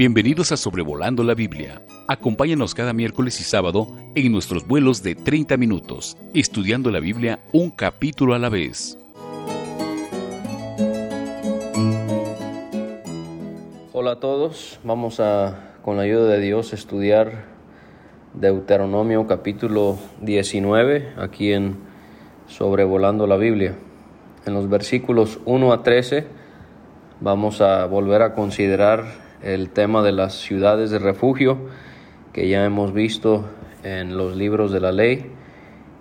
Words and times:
Bienvenidos 0.00 0.50
a 0.50 0.56
Sobrevolando 0.56 1.22
la 1.22 1.34
Biblia. 1.34 1.82
Acompáñanos 2.08 2.74
cada 2.74 2.94
miércoles 2.94 3.38
y 3.38 3.44
sábado 3.44 3.86
en 4.14 4.32
nuestros 4.32 4.66
vuelos 4.66 5.02
de 5.02 5.14
30 5.14 5.58
minutos, 5.58 6.16
estudiando 6.32 6.90
la 6.90 7.00
Biblia 7.00 7.40
un 7.52 7.68
capítulo 7.70 8.32
a 8.32 8.38
la 8.38 8.48
vez. 8.48 8.96
Hola 13.92 14.12
a 14.12 14.20
todos, 14.20 14.80
vamos 14.84 15.20
a, 15.20 15.74
con 15.82 15.98
la 15.98 16.04
ayuda 16.04 16.28
de 16.28 16.40
Dios, 16.40 16.72
estudiar 16.72 17.44
Deuteronomio 18.32 19.26
capítulo 19.26 19.98
19, 20.22 21.12
aquí 21.18 21.52
en 21.52 21.76
Sobrevolando 22.46 23.26
la 23.26 23.36
Biblia. 23.36 23.74
En 24.46 24.54
los 24.54 24.66
versículos 24.66 25.40
1 25.44 25.72
a 25.74 25.82
13 25.82 26.26
vamos 27.20 27.60
a 27.60 27.84
volver 27.84 28.22
a 28.22 28.32
considerar 28.32 29.28
el 29.42 29.70
tema 29.70 30.02
de 30.02 30.12
las 30.12 30.34
ciudades 30.34 30.90
de 30.90 30.98
refugio 30.98 31.58
que 32.32 32.48
ya 32.48 32.64
hemos 32.64 32.92
visto 32.92 33.46
en 33.82 34.16
los 34.16 34.36
libros 34.36 34.70
de 34.72 34.80
la 34.80 34.92
ley 34.92 35.30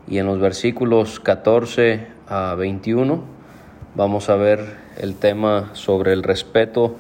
y 0.08 0.18
en 0.18 0.26
los 0.26 0.40
versículos 0.40 1.20
14 1.20 2.08
a 2.28 2.56
21 2.56 3.24
vamos 3.96 4.30
a 4.30 4.36
ver 4.36 4.78
el 4.98 5.16
tema 5.16 5.70
sobre 5.74 6.14
el 6.14 6.24
respeto 6.24 6.98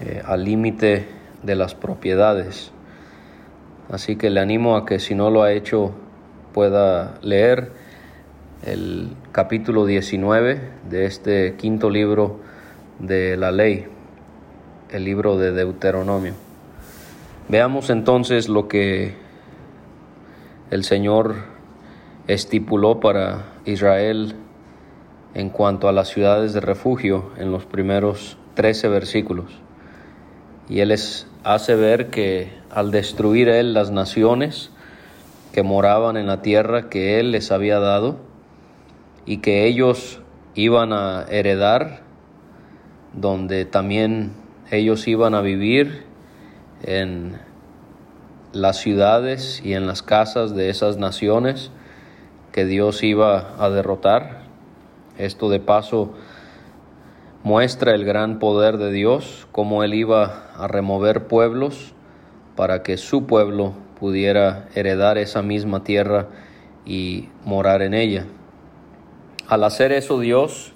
eh, 0.00 0.22
al 0.24 0.44
límite 0.44 1.06
de 1.42 1.56
las 1.56 1.74
propiedades. 1.74 2.70
Así 3.90 4.16
que 4.16 4.30
le 4.30 4.40
animo 4.40 4.76
a 4.76 4.86
que 4.86 5.00
si 5.00 5.14
no 5.14 5.30
lo 5.30 5.42
ha 5.42 5.52
hecho 5.52 5.92
pueda 6.52 7.18
leer 7.22 7.72
el 8.64 9.10
capítulo 9.32 9.86
19 9.86 10.60
de 10.88 11.06
este 11.06 11.54
quinto 11.56 11.90
libro 11.90 12.40
de 12.98 13.36
la 13.36 13.50
ley 13.50 13.86
el 14.90 15.04
libro 15.04 15.36
de 15.36 15.52
Deuteronomio. 15.52 16.34
Veamos 17.48 17.90
entonces 17.90 18.48
lo 18.48 18.68
que 18.68 19.14
el 20.70 20.84
Señor 20.84 21.36
estipuló 22.26 23.00
para 23.00 23.46
Israel 23.64 24.34
en 25.34 25.50
cuanto 25.50 25.88
a 25.88 25.92
las 25.92 26.08
ciudades 26.08 26.52
de 26.52 26.60
refugio 26.60 27.30
en 27.38 27.52
los 27.52 27.64
primeros 27.64 28.38
13 28.54 28.88
versículos. 28.88 29.50
Y 30.68 30.80
Él 30.80 30.88
les 30.88 31.26
hace 31.44 31.74
ver 31.74 32.08
que 32.10 32.52
al 32.70 32.90
destruir 32.90 33.48
Él 33.48 33.72
las 33.72 33.90
naciones 33.90 34.70
que 35.52 35.62
moraban 35.62 36.16
en 36.16 36.26
la 36.26 36.42
tierra 36.42 36.90
que 36.90 37.18
Él 37.20 37.30
les 37.32 37.50
había 37.50 37.78
dado 37.78 38.16
y 39.24 39.38
que 39.38 39.66
ellos 39.66 40.20
iban 40.54 40.92
a 40.92 41.24
heredar, 41.30 42.00
donde 43.14 43.64
también 43.64 44.32
ellos 44.70 45.08
iban 45.08 45.34
a 45.34 45.40
vivir 45.40 46.04
en 46.82 47.38
las 48.52 48.78
ciudades 48.78 49.62
y 49.64 49.74
en 49.74 49.86
las 49.86 50.02
casas 50.02 50.54
de 50.54 50.70
esas 50.70 50.96
naciones 50.96 51.70
que 52.52 52.64
Dios 52.64 53.02
iba 53.02 53.54
a 53.58 53.70
derrotar. 53.70 54.42
Esto 55.16 55.48
de 55.48 55.60
paso 55.60 56.14
muestra 57.42 57.94
el 57.94 58.04
gran 58.04 58.38
poder 58.38 58.78
de 58.78 58.92
Dios, 58.92 59.46
cómo 59.52 59.84
Él 59.84 59.94
iba 59.94 60.50
a 60.56 60.68
remover 60.68 61.26
pueblos 61.26 61.94
para 62.56 62.82
que 62.82 62.96
su 62.96 63.26
pueblo 63.26 63.74
pudiera 63.98 64.68
heredar 64.74 65.18
esa 65.18 65.42
misma 65.42 65.84
tierra 65.84 66.28
y 66.84 67.28
morar 67.44 67.82
en 67.82 67.94
ella. 67.94 68.26
Al 69.48 69.64
hacer 69.64 69.92
eso 69.92 70.18
Dios 70.20 70.72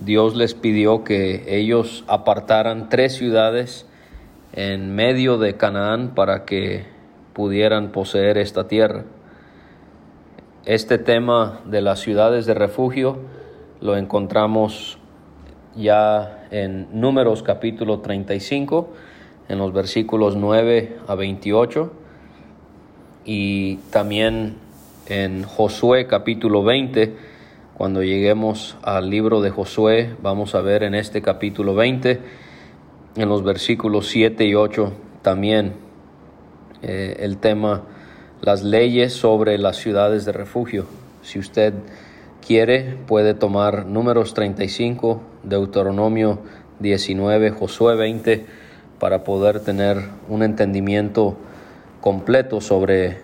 Dios 0.00 0.36
les 0.36 0.54
pidió 0.54 1.04
que 1.04 1.44
ellos 1.46 2.04
apartaran 2.06 2.88
tres 2.88 3.14
ciudades 3.14 3.86
en 4.52 4.94
medio 4.94 5.38
de 5.38 5.56
Canaán 5.56 6.14
para 6.14 6.44
que 6.44 6.84
pudieran 7.32 7.92
poseer 7.92 8.36
esta 8.36 8.68
tierra. 8.68 9.04
Este 10.66 10.98
tema 10.98 11.60
de 11.64 11.80
las 11.80 12.00
ciudades 12.00 12.44
de 12.44 12.54
refugio 12.54 13.18
lo 13.80 13.96
encontramos 13.96 14.98
ya 15.76 16.46
en 16.50 16.88
Números 16.98 17.42
capítulo 17.42 18.00
35, 18.00 18.88
en 19.48 19.58
los 19.58 19.72
versículos 19.72 20.36
9 20.36 20.98
a 21.06 21.14
28, 21.14 21.92
y 23.24 23.76
también 23.90 24.56
en 25.06 25.44
Josué 25.44 26.06
capítulo 26.06 26.64
20, 26.64 27.16
cuando 27.76 28.02
lleguemos 28.02 28.78
al 28.82 29.10
libro 29.10 29.42
de 29.42 29.50
Josué, 29.50 30.16
vamos 30.22 30.54
a 30.54 30.62
ver 30.62 30.82
en 30.82 30.94
este 30.94 31.20
capítulo 31.20 31.74
20, 31.74 32.20
en 33.16 33.28
los 33.28 33.44
versículos 33.44 34.08
7 34.08 34.46
y 34.46 34.54
8, 34.54 34.94
también 35.20 35.74
eh, 36.80 37.18
el 37.20 37.36
tema, 37.36 37.82
las 38.40 38.62
leyes 38.62 39.12
sobre 39.12 39.58
las 39.58 39.76
ciudades 39.76 40.24
de 40.24 40.32
refugio. 40.32 40.86
Si 41.20 41.38
usted 41.38 41.74
quiere, 42.40 42.96
puede 43.06 43.34
tomar 43.34 43.84
números 43.84 44.32
35, 44.32 45.20
Deuteronomio 45.42 46.38
19, 46.80 47.50
Josué 47.50 47.94
20, 47.94 48.46
para 48.98 49.22
poder 49.22 49.60
tener 49.60 49.98
un 50.30 50.42
entendimiento 50.42 51.36
completo 52.00 52.62
sobre 52.62 53.18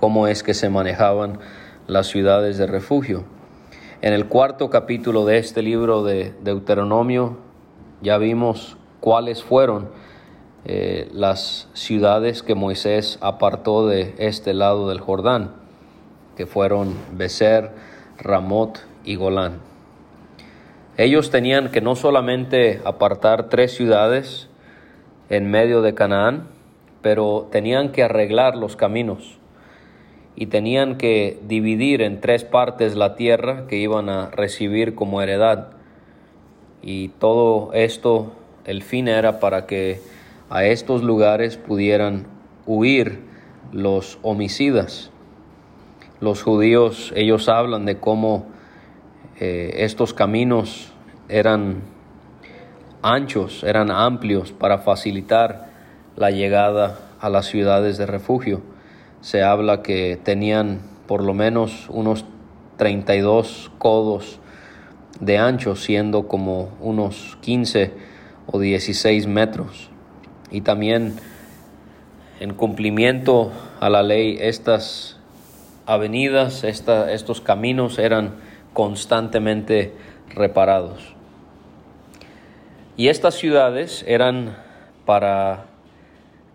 cómo 0.00 0.26
es 0.26 0.42
que 0.42 0.54
se 0.54 0.70
manejaban 0.70 1.38
las 1.86 2.06
ciudades 2.06 2.56
de 2.56 2.66
refugio. 2.66 3.24
En 4.04 4.12
el 4.12 4.26
cuarto 4.26 4.68
capítulo 4.68 5.24
de 5.24 5.38
este 5.38 5.62
libro 5.62 6.04
de 6.04 6.34
Deuteronomio 6.42 7.38
ya 8.02 8.18
vimos 8.18 8.76
cuáles 9.00 9.42
fueron 9.42 9.88
eh, 10.66 11.08
las 11.14 11.70
ciudades 11.72 12.42
que 12.42 12.54
Moisés 12.54 13.16
apartó 13.22 13.86
de 13.88 14.14
este 14.18 14.52
lado 14.52 14.90
del 14.90 15.00
Jordán, 15.00 15.52
que 16.36 16.44
fueron 16.44 16.94
Becer, 17.12 17.70
Ramot 18.18 18.78
y 19.06 19.14
Golán. 19.14 19.60
Ellos 20.98 21.30
tenían 21.30 21.70
que 21.70 21.80
no 21.80 21.96
solamente 21.96 22.82
apartar 22.84 23.48
tres 23.48 23.74
ciudades 23.74 24.50
en 25.30 25.50
medio 25.50 25.80
de 25.80 25.94
Canaán, 25.94 26.48
pero 27.00 27.48
tenían 27.50 27.90
que 27.90 28.02
arreglar 28.02 28.54
los 28.54 28.76
caminos 28.76 29.38
y 30.36 30.46
tenían 30.46 30.96
que 30.96 31.38
dividir 31.46 32.02
en 32.02 32.20
tres 32.20 32.44
partes 32.44 32.96
la 32.96 33.14
tierra 33.14 33.66
que 33.68 33.76
iban 33.76 34.08
a 34.08 34.30
recibir 34.30 34.94
como 34.94 35.22
heredad. 35.22 35.68
Y 36.82 37.08
todo 37.08 37.72
esto, 37.72 38.32
el 38.64 38.82
fin 38.82 39.08
era 39.08 39.38
para 39.38 39.66
que 39.66 40.00
a 40.50 40.64
estos 40.64 41.02
lugares 41.02 41.56
pudieran 41.56 42.26
huir 42.66 43.20
los 43.72 44.18
homicidas. 44.22 45.10
Los 46.20 46.42
judíos, 46.42 47.12
ellos 47.16 47.48
hablan 47.48 47.84
de 47.84 47.98
cómo 47.98 48.46
eh, 49.40 49.72
estos 49.78 50.14
caminos 50.14 50.92
eran 51.28 51.82
anchos, 53.02 53.62
eran 53.62 53.90
amplios 53.90 54.52
para 54.52 54.78
facilitar 54.78 55.68
la 56.16 56.30
llegada 56.30 56.98
a 57.20 57.28
las 57.28 57.46
ciudades 57.46 57.98
de 57.98 58.06
refugio 58.06 58.73
se 59.24 59.42
habla 59.42 59.80
que 59.80 60.18
tenían 60.22 60.82
por 61.06 61.24
lo 61.24 61.32
menos 61.32 61.86
unos 61.88 62.26
32 62.76 63.72
codos 63.78 64.38
de 65.18 65.38
ancho, 65.38 65.76
siendo 65.76 66.28
como 66.28 66.68
unos 66.78 67.38
15 67.40 67.94
o 68.44 68.58
16 68.58 69.26
metros. 69.26 69.88
Y 70.50 70.60
también 70.60 71.14
en 72.38 72.52
cumplimiento 72.52 73.50
a 73.80 73.88
la 73.88 74.02
ley, 74.02 74.36
estas 74.38 75.18
avenidas, 75.86 76.62
estos 76.62 77.40
caminos 77.40 77.98
eran 77.98 78.34
constantemente 78.74 79.94
reparados. 80.34 81.14
Y 82.98 83.08
estas 83.08 83.36
ciudades 83.36 84.04
eran 84.06 84.58
para 85.06 85.64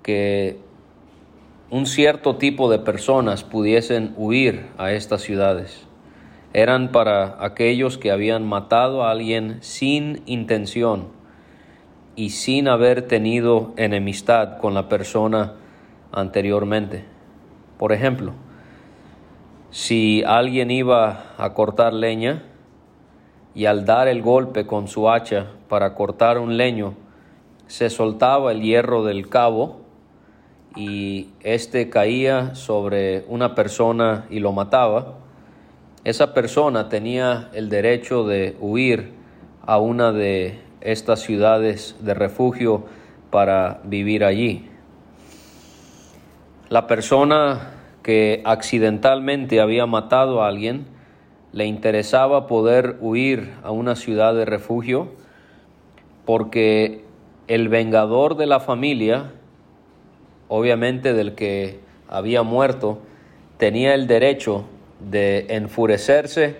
que 0.04 0.69
un 1.72 1.86
cierto 1.86 2.38
tipo 2.38 2.72
de 2.72 2.80
personas 2.80 3.44
pudiesen 3.44 4.14
huir 4.18 4.68
a 4.80 4.92
estas 4.92 5.22
ciudades. 5.22 5.86
Eran 6.52 6.92
para 6.92 7.44
aquellos 7.46 8.00
que 8.00 8.10
habían 8.10 8.48
matado 8.48 9.04
a 9.04 9.12
alguien 9.12 9.60
sin 9.62 10.24
intención 10.26 11.10
y 12.16 12.32
sin 12.32 12.68
haber 12.68 13.04
tenido 13.04 13.74
enemistad 13.78 14.58
con 14.58 14.74
la 14.74 14.90
persona 14.90 15.54
anteriormente. 16.12 17.06
Por 17.78 17.94
ejemplo, 17.94 18.34
si 19.70 20.24
alguien 20.26 20.72
iba 20.72 21.36
a 21.38 21.54
cortar 21.54 21.94
leña 21.94 22.46
y 23.54 23.66
al 23.66 23.86
dar 23.86 24.08
el 24.08 24.24
golpe 24.24 24.66
con 24.66 24.88
su 24.88 25.08
hacha 25.08 25.52
para 25.68 25.94
cortar 25.94 26.40
un 26.40 26.58
leño, 26.58 26.96
se 27.68 27.92
soltaba 27.92 28.52
el 28.52 28.64
hierro 28.64 29.04
del 29.04 29.30
cabo 29.30 29.89
y 30.76 31.30
este 31.42 31.90
caía 31.90 32.56
sobre 32.56 33.26
una 33.28 33.56
persona 33.56 34.26
y 34.30 34.40
lo 34.40 34.52
mataba, 34.52 35.16
esa 36.04 36.34
persona 36.34 36.90
tenía 36.90 37.50
el 37.54 37.70
derecho 37.70 38.26
de 38.26 38.56
huir 38.60 39.12
a 39.66 39.80
una 39.80 40.12
de 40.12 40.60
estas 40.82 41.22
ciudades 41.22 41.96
de 42.00 42.14
refugio 42.14 42.86
para 43.30 43.82
vivir 43.84 44.24
allí. 44.24 44.70
La 46.70 46.88
persona 46.88 47.74
que 48.04 48.42
accidentalmente 48.46 49.60
había 49.60 49.86
matado 49.86 50.42
a 50.42 50.48
alguien 50.48 50.86
le 51.52 51.66
interesaba 51.66 52.48
poder 52.48 52.98
huir 53.02 53.54
a 53.64 53.72
una 53.72 53.96
ciudad 53.96 54.34
de 54.36 54.46
refugio 54.46 55.10
porque 56.26 57.04
el 57.48 57.70
vengador 57.70 58.38
de 58.38 58.46
la 58.46 58.60
familia, 58.60 59.34
obviamente 60.50 61.14
del 61.14 61.36
que 61.36 61.80
había 62.10 62.44
muerto, 62.44 63.00
tenía 63.58 63.94
el 63.94 64.08
derecho 64.08 64.66
de 65.00 65.46
enfurecerse, 65.50 66.58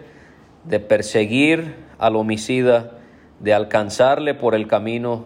de 0.64 0.80
perseguir 0.80 1.76
al 1.98 2.16
homicida, 2.16 2.92
de 3.40 3.54
alcanzarle 3.54 4.34
por 4.34 4.56
el 4.56 4.68
camino 4.68 5.26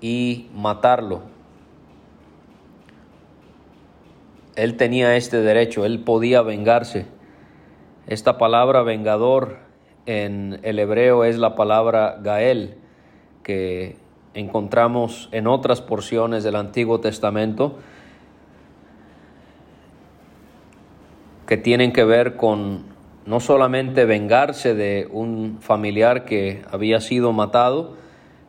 y 0.00 0.50
matarlo. 0.54 1.22
Él 4.56 4.76
tenía 4.76 5.16
este 5.16 5.38
derecho, 5.38 5.84
él 5.84 6.00
podía 6.00 6.42
vengarse. 6.42 7.06
Esta 8.06 8.38
palabra 8.38 8.82
vengador 8.82 9.58
en 10.06 10.60
el 10.62 10.78
hebreo 10.78 11.24
es 11.24 11.38
la 11.38 11.54
palabra 11.54 12.18
Gael, 12.20 12.76
que 13.42 13.96
encontramos 14.34 15.28
en 15.32 15.46
otras 15.46 15.80
porciones 15.80 16.44
del 16.44 16.56
Antiguo 16.56 17.00
Testamento, 17.00 17.78
que 21.46 21.56
tienen 21.56 21.92
que 21.92 22.04
ver 22.04 22.36
con 22.36 22.84
no 23.26 23.40
solamente 23.40 24.04
vengarse 24.04 24.74
de 24.74 25.08
un 25.10 25.58
familiar 25.60 26.24
que 26.24 26.62
había 26.70 27.00
sido 27.00 27.32
matado, 27.32 27.96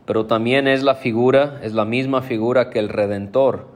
pero 0.05 0.25
también 0.25 0.67
es 0.67 0.83
la 0.83 0.95
figura, 0.95 1.59
es 1.63 1.73
la 1.73 1.85
misma 1.85 2.21
figura 2.21 2.69
que 2.69 2.79
el 2.79 2.89
Redentor, 2.89 3.67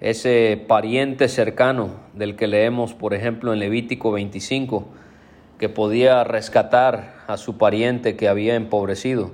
ese 0.00 0.62
pariente 0.68 1.28
cercano 1.28 1.90
del 2.14 2.36
que 2.36 2.46
leemos, 2.46 2.94
por 2.94 3.14
ejemplo, 3.14 3.52
en 3.52 3.58
Levítico 3.58 4.12
25, 4.12 4.88
que 5.58 5.68
podía 5.68 6.22
rescatar 6.24 7.16
a 7.26 7.36
su 7.36 7.58
pariente 7.58 8.16
que 8.16 8.28
había 8.28 8.54
empobrecido. 8.54 9.32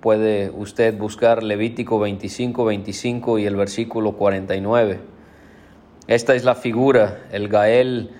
Puede 0.00 0.50
usted 0.50 0.96
buscar 0.96 1.42
Levítico 1.42 1.98
25, 1.98 2.64
25 2.64 3.38
y 3.40 3.46
el 3.46 3.56
versículo 3.56 4.12
49. 4.12 5.00
Esta 6.06 6.36
es 6.36 6.44
la 6.44 6.54
figura, 6.54 7.26
el 7.32 7.48
Gael 7.48 8.10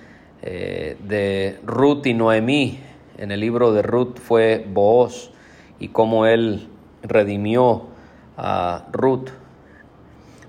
eh, 0.41 0.97
de 1.01 1.57
Ruth 1.65 2.05
y 2.05 2.13
Noemí. 2.13 2.79
En 3.17 3.31
el 3.31 3.39
libro 3.39 3.71
de 3.71 3.81
Ruth 3.81 4.17
fue 4.17 4.65
Booz 4.67 5.31
y 5.79 5.87
cómo 5.87 6.25
él 6.25 6.67
redimió 7.01 7.87
a 8.35 8.85
Ruth. 8.91 9.29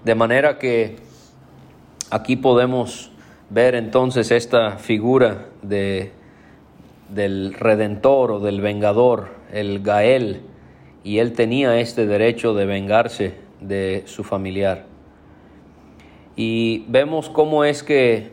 De 0.04 0.16
manera 0.16 0.58
que 0.58 0.96
aquí 2.10 2.34
podemos 2.36 3.12
ver 3.50 3.76
entonces 3.76 4.32
esta 4.32 4.78
figura 4.78 5.46
de, 5.62 6.10
del 7.08 7.54
redentor 7.54 8.32
o 8.32 8.40
del 8.40 8.60
vengador, 8.60 9.28
el 9.52 9.80
Gael, 9.80 10.49
y 11.02 11.18
él 11.18 11.32
tenía 11.32 11.78
este 11.80 12.06
derecho 12.06 12.54
de 12.54 12.66
vengarse 12.66 13.34
de 13.60 14.04
su 14.06 14.24
familiar. 14.24 14.86
Y 16.36 16.84
vemos 16.88 17.28
cómo 17.28 17.64
es 17.64 17.82
que 17.82 18.32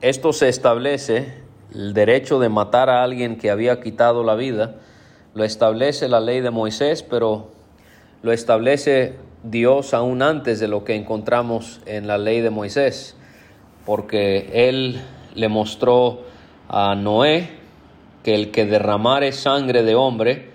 esto 0.00 0.32
se 0.32 0.48
establece, 0.48 1.34
el 1.74 1.94
derecho 1.94 2.38
de 2.38 2.48
matar 2.48 2.90
a 2.90 3.02
alguien 3.02 3.36
que 3.36 3.50
había 3.50 3.80
quitado 3.80 4.24
la 4.24 4.34
vida, 4.34 4.76
lo 5.34 5.44
establece 5.44 6.08
la 6.08 6.20
ley 6.20 6.40
de 6.40 6.50
Moisés, 6.50 7.02
pero 7.02 7.50
lo 8.22 8.32
establece 8.32 9.16
Dios 9.42 9.94
aún 9.94 10.22
antes 10.22 10.60
de 10.60 10.68
lo 10.68 10.84
que 10.84 10.94
encontramos 10.94 11.80
en 11.86 12.06
la 12.06 12.18
ley 12.18 12.40
de 12.40 12.50
Moisés, 12.50 13.16
porque 13.86 14.68
Él 14.68 15.00
le 15.34 15.48
mostró 15.48 16.20
a 16.68 16.94
Noé 16.94 17.48
que 18.22 18.34
el 18.34 18.50
que 18.50 18.66
derramare 18.66 19.32
sangre 19.32 19.82
de 19.82 19.94
hombre, 19.94 20.51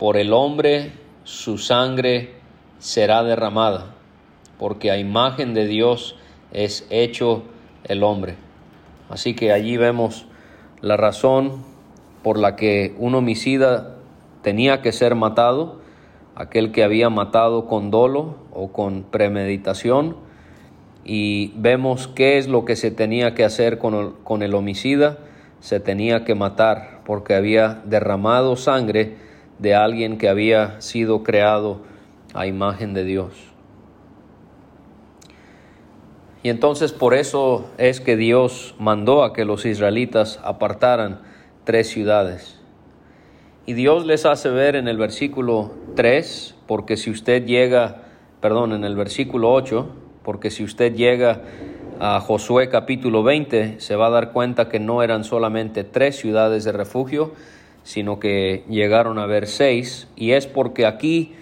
por 0.00 0.16
el 0.16 0.32
hombre 0.32 0.92
su 1.24 1.58
sangre 1.58 2.30
será 2.78 3.22
derramada 3.22 3.94
porque 4.58 4.90
a 4.90 4.98
imagen 4.98 5.52
de 5.52 5.66
Dios 5.66 6.16
es 6.52 6.86
hecho 6.90 7.44
el 7.84 8.02
hombre. 8.02 8.36
Así 9.10 9.34
que 9.34 9.52
allí 9.52 9.76
vemos 9.76 10.26
la 10.80 10.96
razón 10.96 11.64
por 12.22 12.38
la 12.38 12.56
que 12.56 12.94
un 12.98 13.14
homicida 13.14 13.96
tenía 14.42 14.80
que 14.80 14.92
ser 14.92 15.14
matado, 15.14 15.80
aquel 16.34 16.72
que 16.72 16.82
había 16.82 17.10
matado 17.10 17.66
con 17.66 17.90
dolo 17.90 18.36
o 18.52 18.72
con 18.72 19.02
premeditación, 19.02 20.16
y 21.04 21.52
vemos 21.56 22.08
qué 22.08 22.38
es 22.38 22.48
lo 22.48 22.64
que 22.64 22.76
se 22.76 22.90
tenía 22.90 23.34
que 23.34 23.44
hacer 23.44 23.78
con 23.78 23.94
el, 23.94 24.12
con 24.24 24.42
el 24.42 24.54
homicida, 24.54 25.18
se 25.60 25.78
tenía 25.78 26.24
que 26.24 26.34
matar 26.34 27.00
porque 27.04 27.34
había 27.34 27.82
derramado 27.84 28.56
sangre 28.56 29.29
de 29.60 29.74
alguien 29.74 30.18
que 30.18 30.28
había 30.28 30.80
sido 30.80 31.22
creado 31.22 31.82
a 32.34 32.46
imagen 32.46 32.94
de 32.94 33.04
Dios. 33.04 33.32
Y 36.42 36.48
entonces 36.48 36.92
por 36.92 37.14
eso 37.14 37.66
es 37.76 38.00
que 38.00 38.16
Dios 38.16 38.74
mandó 38.78 39.22
a 39.22 39.34
que 39.34 39.44
los 39.44 39.66
israelitas 39.66 40.40
apartaran 40.42 41.20
tres 41.64 41.88
ciudades. 41.88 42.58
Y 43.66 43.74
Dios 43.74 44.06
les 44.06 44.24
hace 44.24 44.48
ver 44.48 44.74
en 44.74 44.88
el 44.88 44.96
versículo 44.96 45.72
3, 45.94 46.56
porque 46.66 46.96
si 46.96 47.10
usted 47.10 47.44
llega, 47.44 48.02
perdón, 48.40 48.72
en 48.72 48.84
el 48.84 48.96
versículo 48.96 49.52
8, 49.52 49.86
porque 50.22 50.50
si 50.50 50.64
usted 50.64 50.94
llega 50.94 51.42
a 52.00 52.18
Josué 52.20 52.70
capítulo 52.70 53.22
20, 53.22 53.78
se 53.78 53.96
va 53.96 54.06
a 54.06 54.10
dar 54.10 54.32
cuenta 54.32 54.70
que 54.70 54.80
no 54.80 55.02
eran 55.02 55.22
solamente 55.22 55.84
tres 55.84 56.16
ciudades 56.16 56.64
de 56.64 56.72
refugio, 56.72 57.34
sino 57.82 58.20
que 58.20 58.64
llegaron 58.68 59.18
a 59.18 59.24
haber 59.24 59.46
seis, 59.46 60.08
y 60.16 60.32
es 60.32 60.46
porque 60.46 60.86
aquí 60.86 61.34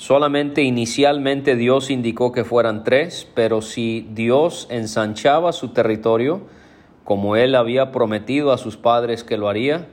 Solamente 0.00 0.62
inicialmente 0.62 1.56
Dios 1.56 1.90
indicó 1.90 2.32
que 2.32 2.42
fueran 2.42 2.84
tres, 2.84 3.28
pero 3.34 3.60
si 3.60 4.08
Dios 4.14 4.66
ensanchaba 4.70 5.52
su 5.52 5.74
territorio, 5.74 6.40
como 7.04 7.36
él 7.36 7.54
había 7.54 7.92
prometido 7.92 8.50
a 8.50 8.56
sus 8.56 8.78
padres 8.78 9.24
que 9.24 9.36
lo 9.36 9.50
haría, 9.50 9.88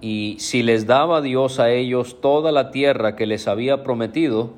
y 0.00 0.36
si 0.38 0.62
les 0.62 0.86
daba 0.86 1.20
Dios 1.20 1.60
a 1.60 1.68
ellos 1.68 2.22
toda 2.22 2.50
la 2.50 2.70
tierra 2.70 3.14
que 3.14 3.26
les 3.26 3.46
había 3.46 3.82
prometido, 3.82 4.54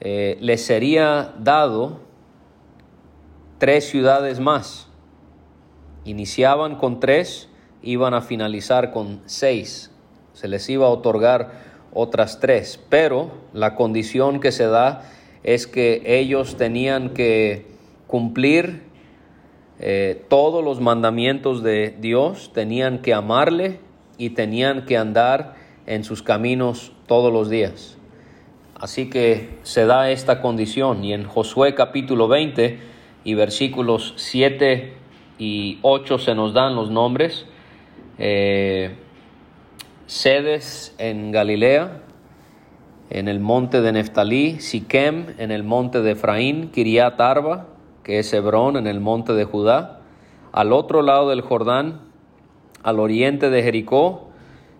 eh, 0.00 0.36
les 0.40 0.64
sería 0.64 1.32
dado 1.38 2.00
tres 3.58 3.88
ciudades 3.88 4.40
más. 4.40 4.88
Iniciaban 6.04 6.74
con 6.74 6.98
tres, 6.98 7.48
iban 7.86 8.12
a 8.12 8.20
finalizar 8.20 8.92
con 8.92 9.22
seis. 9.24 9.90
Se 10.34 10.48
les 10.48 10.68
iba 10.68 10.86
a 10.86 10.90
otorgar 10.90 11.52
otras 11.92 12.40
tres, 12.40 12.78
pero 12.90 13.30
la 13.54 13.74
condición 13.74 14.40
que 14.40 14.52
se 14.52 14.66
da 14.66 15.02
es 15.42 15.66
que 15.66 16.02
ellos 16.04 16.56
tenían 16.56 17.10
que 17.10 17.66
cumplir 18.06 18.82
eh, 19.78 20.24
todos 20.28 20.64
los 20.64 20.80
mandamientos 20.80 21.62
de 21.62 21.94
Dios, 21.98 22.50
tenían 22.52 22.98
que 23.00 23.14
amarle 23.14 23.80
y 24.18 24.30
tenían 24.30 24.84
que 24.84 24.96
andar 24.96 25.54
en 25.86 26.02
sus 26.04 26.22
caminos 26.22 26.92
todos 27.06 27.32
los 27.32 27.48
días. 27.48 27.96
Así 28.74 29.08
que 29.08 29.58
se 29.62 29.86
da 29.86 30.10
esta 30.10 30.42
condición 30.42 31.04
y 31.04 31.14
en 31.14 31.24
Josué 31.24 31.74
capítulo 31.74 32.28
20 32.28 32.78
y 33.24 33.34
versículos 33.34 34.14
7 34.16 34.92
y 35.38 35.78
8 35.82 36.18
se 36.18 36.34
nos 36.34 36.52
dan 36.52 36.74
los 36.74 36.90
nombres. 36.90 37.46
Eh, 38.18 38.96
sedes 40.06 40.94
en 40.98 41.32
Galilea, 41.32 42.00
en 43.10 43.28
el 43.28 43.40
monte 43.40 43.80
de 43.80 43.92
Neftalí, 43.92 44.60
Siquem 44.60 45.34
en 45.38 45.50
el 45.50 45.62
monte 45.62 46.00
de 46.00 46.12
Efraín, 46.12 46.70
Kiriat 46.70 47.20
Arba, 47.20 47.66
que 48.02 48.18
es 48.18 48.32
Hebrón 48.32 48.76
en 48.76 48.86
el 48.86 49.00
monte 49.00 49.32
de 49.34 49.44
Judá, 49.44 50.00
al 50.52 50.72
otro 50.72 51.02
lado 51.02 51.28
del 51.28 51.42
Jordán, 51.42 52.00
al 52.82 53.00
oriente 53.00 53.50
de 53.50 53.62
Jericó, 53.62 54.28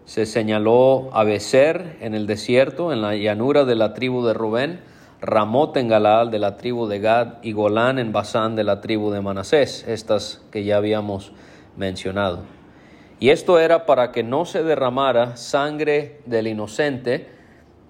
se 0.06 0.24
señaló 0.24 1.10
a 1.12 1.24
Becer 1.24 1.96
en 2.00 2.14
el 2.14 2.26
desierto, 2.26 2.92
en 2.92 3.02
la 3.02 3.16
llanura 3.16 3.64
de 3.64 3.74
la 3.74 3.92
tribu 3.92 4.24
de 4.24 4.32
Rubén, 4.32 4.80
Ramot 5.20 5.76
en 5.76 5.88
Galaal 5.88 6.30
de 6.30 6.38
la 6.38 6.56
tribu 6.56 6.86
de 6.86 7.00
Gad 7.00 7.42
y 7.42 7.52
Golán 7.52 7.98
en 7.98 8.12
Basán 8.12 8.54
de 8.54 8.64
la 8.64 8.80
tribu 8.80 9.10
de 9.10 9.20
Manasés, 9.20 9.86
estas 9.88 10.42
que 10.52 10.64
ya 10.64 10.76
habíamos 10.76 11.32
mencionado. 11.76 12.56
Y 13.18 13.30
esto 13.30 13.58
era 13.58 13.86
para 13.86 14.12
que 14.12 14.22
no 14.22 14.44
se 14.44 14.62
derramara 14.62 15.36
sangre 15.36 16.20
del 16.26 16.46
inocente 16.46 17.28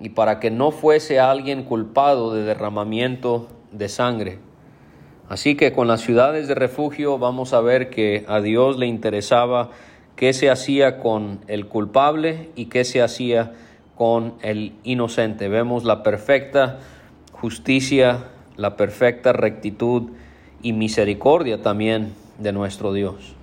y 0.00 0.10
para 0.10 0.38
que 0.38 0.50
no 0.50 0.70
fuese 0.70 1.18
alguien 1.18 1.64
culpado 1.64 2.32
de 2.32 2.42
derramamiento 2.42 3.48
de 3.72 3.88
sangre. 3.88 4.38
Así 5.28 5.56
que 5.56 5.72
con 5.72 5.88
las 5.88 6.02
ciudades 6.02 6.46
de 6.46 6.54
refugio 6.54 7.18
vamos 7.18 7.52
a 7.52 7.60
ver 7.60 7.90
que 7.90 8.24
a 8.28 8.40
Dios 8.40 8.78
le 8.78 8.86
interesaba 8.86 9.70
qué 10.14 10.32
se 10.32 10.50
hacía 10.50 10.98
con 11.00 11.40
el 11.48 11.66
culpable 11.66 12.50
y 12.54 12.66
qué 12.66 12.84
se 12.84 13.02
hacía 13.02 13.52
con 13.96 14.34
el 14.42 14.74
inocente. 14.84 15.48
Vemos 15.48 15.84
la 15.84 16.04
perfecta 16.04 16.78
justicia, 17.32 18.24
la 18.56 18.76
perfecta 18.76 19.32
rectitud 19.32 20.10
y 20.62 20.72
misericordia 20.72 21.60
también 21.60 22.14
de 22.38 22.52
nuestro 22.52 22.92
Dios. 22.92 23.35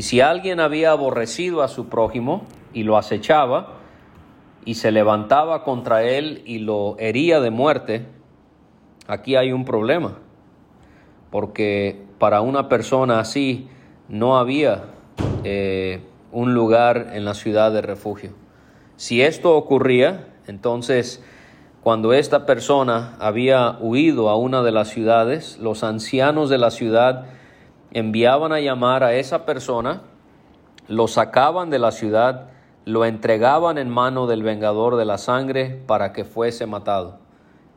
Y 0.00 0.02
si 0.02 0.22
alguien 0.22 0.60
había 0.60 0.92
aborrecido 0.92 1.62
a 1.62 1.68
su 1.68 1.90
prójimo 1.90 2.46
y 2.72 2.84
lo 2.84 2.96
acechaba, 2.96 3.74
y 4.64 4.76
se 4.76 4.92
levantaba 4.92 5.62
contra 5.62 6.04
él 6.04 6.40
y 6.46 6.60
lo 6.60 6.96
hería 6.98 7.38
de 7.38 7.50
muerte, 7.50 8.06
aquí 9.06 9.36
hay 9.36 9.52
un 9.52 9.66
problema, 9.66 10.16
porque 11.30 12.02
para 12.18 12.40
una 12.40 12.66
persona 12.66 13.20
así 13.20 13.68
no 14.08 14.38
había 14.38 14.84
eh, 15.44 16.00
un 16.32 16.54
lugar 16.54 17.10
en 17.12 17.26
la 17.26 17.34
ciudad 17.34 17.70
de 17.70 17.82
refugio. 17.82 18.30
Si 18.96 19.20
esto 19.20 19.54
ocurría, 19.54 20.28
entonces 20.46 21.22
cuando 21.82 22.14
esta 22.14 22.46
persona 22.46 23.18
había 23.20 23.76
huido 23.80 24.30
a 24.30 24.36
una 24.36 24.62
de 24.62 24.72
las 24.72 24.88
ciudades, 24.88 25.58
los 25.58 25.84
ancianos 25.84 26.48
de 26.48 26.56
la 26.56 26.70
ciudad 26.70 27.26
enviaban 27.92 28.52
a 28.52 28.60
llamar 28.60 29.04
a 29.04 29.14
esa 29.14 29.44
persona, 29.44 30.02
lo 30.88 31.08
sacaban 31.08 31.70
de 31.70 31.78
la 31.78 31.92
ciudad, 31.92 32.50
lo 32.84 33.04
entregaban 33.04 33.78
en 33.78 33.88
mano 33.88 34.26
del 34.26 34.42
vengador 34.42 34.96
de 34.96 35.04
la 35.04 35.18
sangre 35.18 35.80
para 35.86 36.12
que 36.12 36.24
fuese 36.24 36.66
matado. 36.66 37.18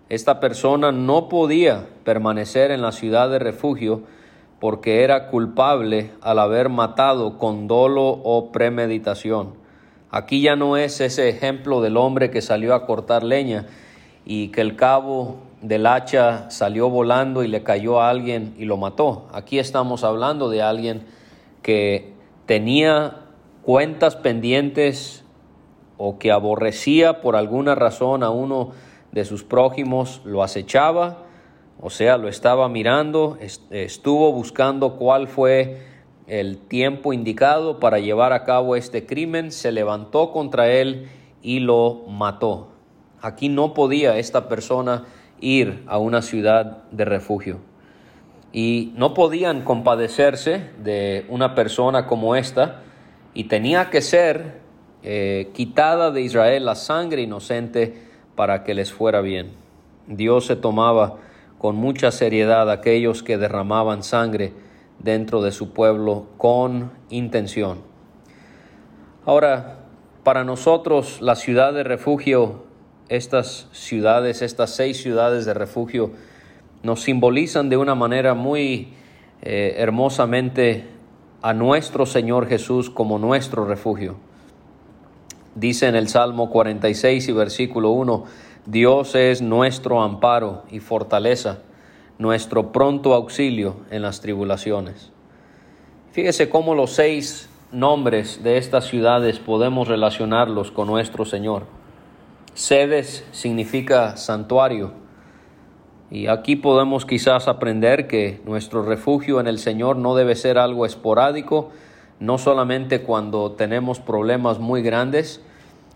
Esta 0.10 0.40
persona 0.40 0.92
no 0.92 1.30
podía 1.30 1.88
permanecer 2.04 2.72
en 2.72 2.82
la 2.82 2.92
ciudad 2.92 3.30
de 3.30 3.40
refugio 3.40 4.04
porque 4.60 5.04
era 5.04 5.28
culpable 5.28 6.12
al 6.22 6.40
haber 6.40 6.70
matado 6.70 7.38
con 7.38 7.68
dolo 7.68 8.08
o 8.08 8.52
premeditación. 8.52 9.56
Aquí 10.10 10.42
ya 10.42 10.56
no 10.56 10.78
es 10.78 11.02
ese 11.02 11.30
ejemplo 11.30 11.82
del 11.82 11.98
hombre 11.98 12.30
que 12.30 12.42
salió 12.42 12.76
a 12.76 12.86
cortar 12.86 13.24
leña 13.24 13.66
y 14.26 14.50
que 14.50 14.62
el 14.62 14.76
cabo 14.76 15.38
del 15.64 15.88
hacha 15.88 16.52
salió 16.52 16.90
volando 16.90 17.44
y 17.44 17.48
le 17.48 17.64
cayó 17.64 18.02
a 18.02 18.10
alguien 18.10 18.54
y 18.58 18.66
lo 18.66 18.76
mató. 18.78 19.28
Aquí 19.32 19.60
estamos 19.60 20.04
hablando 20.04 20.50
de 20.50 20.62
alguien 20.62 21.06
que 21.62 22.14
tenía 22.46 23.22
cuentas 23.64 24.18
pendientes 24.18 25.24
o 25.98 26.20
que 26.20 26.32
aborrecía 26.32 27.22
por 27.22 27.38
alguna 27.38 27.76
razón 27.76 28.24
a 28.24 28.30
uno 28.30 28.72
de 29.14 29.24
sus 29.24 29.44
prójimos, 29.46 30.22
lo 30.26 30.44
acechaba, 30.44 31.20
o 31.80 31.90
sea, 31.90 32.18
lo 32.18 32.28
estaba 32.28 32.68
mirando, 32.68 33.38
estuvo 33.70 34.34
buscando 34.34 34.98
cuál 34.98 35.30
fue 35.30 35.82
el 36.28 36.58
tiempo 36.58 37.14
indicado 37.14 37.80
para 37.80 38.00
llevar 38.00 38.34
a 38.34 38.44
cabo 38.44 38.76
este 38.76 39.06
crimen, 39.06 39.52
se 39.52 39.72
levantó 39.72 40.32
contra 40.32 40.70
él 40.70 41.08
y 41.42 41.60
lo 41.60 42.02
mató. 42.10 42.68
Aquí 43.22 43.48
no 43.48 43.74
podía 43.74 44.18
esta 44.18 44.50
persona 44.50 45.06
ir 45.44 45.84
a 45.88 45.98
una 45.98 46.22
ciudad 46.22 46.84
de 46.92 47.06
refugio. 47.06 47.60
Y 48.52 48.94
no 48.96 49.14
podían 49.14 49.64
compadecerse 49.64 50.70
de 50.78 51.26
una 51.28 51.54
persona 51.54 52.08
como 52.08 52.36
esta, 52.36 52.82
y 53.34 53.46
tenía 53.46 53.90
que 53.90 54.02
ser 54.02 54.62
eh, 55.04 55.50
quitada 55.54 56.12
de 56.12 56.22
Israel 56.22 56.66
la 56.66 56.76
sangre 56.76 57.24
inocente 57.24 57.94
para 58.36 58.64
que 58.64 58.74
les 58.74 58.94
fuera 58.94 59.22
bien. 59.22 59.52
Dios 60.08 60.46
se 60.46 60.56
tomaba 60.56 61.18
con 61.58 61.76
mucha 61.76 62.12
seriedad 62.12 62.70
aquellos 62.70 63.24
que 63.24 63.38
derramaban 63.38 64.04
sangre 64.04 64.54
dentro 65.00 65.42
de 65.42 65.52
su 65.52 65.74
pueblo 65.74 66.28
con 66.38 66.92
intención. 67.10 67.82
Ahora, 69.26 69.80
para 70.24 70.44
nosotros 70.44 71.22
la 71.22 71.36
ciudad 71.36 71.74
de 71.74 71.84
refugio, 71.84 72.64
estas 73.10 73.68
ciudades, 73.72 74.42
estas 74.42 74.76
seis 74.76 75.02
ciudades 75.02 75.46
de 75.46 75.54
refugio, 75.54 76.12
nos 76.84 77.02
simbolizan 77.02 77.70
de 77.70 77.78
una 77.78 77.96
manera 77.96 78.34
muy 78.34 78.94
eh, 79.42 79.76
hermosamente 79.78 80.86
a 81.42 81.54
nuestro 81.54 82.06
Señor 82.06 82.48
Jesús 82.48 82.90
como 82.90 83.20
nuestro 83.20 83.66
refugio. 83.66 84.16
Dice 85.56 85.88
en 85.88 85.96
el 85.96 86.08
Salmo 86.08 86.50
46 86.50 87.28
y 87.28 87.32
versículo 87.32 87.92
1, 87.92 88.24
Dios 88.66 89.16
es 89.16 89.42
nuestro 89.42 90.02
amparo 90.02 90.64
y 90.72 90.80
fortaleza, 90.80 91.60
nuestro 92.18 92.72
pronto 92.72 93.14
auxilio 93.14 93.76
en 93.92 94.02
las 94.02 94.22
tribulaciones. 94.22 95.12
Fíjese 96.12 96.48
cómo 96.48 96.76
los 96.76 96.92
seis 96.92 97.50
nombres 97.72 98.44
de 98.44 98.58
estas 98.58 98.86
ciudades 98.86 99.40
podemos 99.40 99.88
relacionarlos 99.88 100.72
con 100.72 100.88
nuestro 100.88 101.26
Señor. 101.26 101.64
Sedes 102.54 103.26
significa 103.32 104.16
santuario, 104.16 104.94
y 106.12 106.28
aquí 106.28 106.56
podemos 106.56 107.08
quizás 107.08 107.48
aprender 107.48 108.06
que 108.06 108.40
nuestro 108.46 108.84
refugio 108.84 109.40
en 109.40 109.48
el 109.48 109.58
Señor 109.58 109.98
no 109.98 110.14
debe 110.14 110.36
ser 110.36 110.60
algo 110.60 110.86
esporádico, 110.86 111.72
no 112.20 112.38
solamente 112.38 113.02
cuando 113.02 113.54
tenemos 113.54 114.00
problemas 114.00 114.60
muy 114.60 114.84
grandes, 114.84 115.42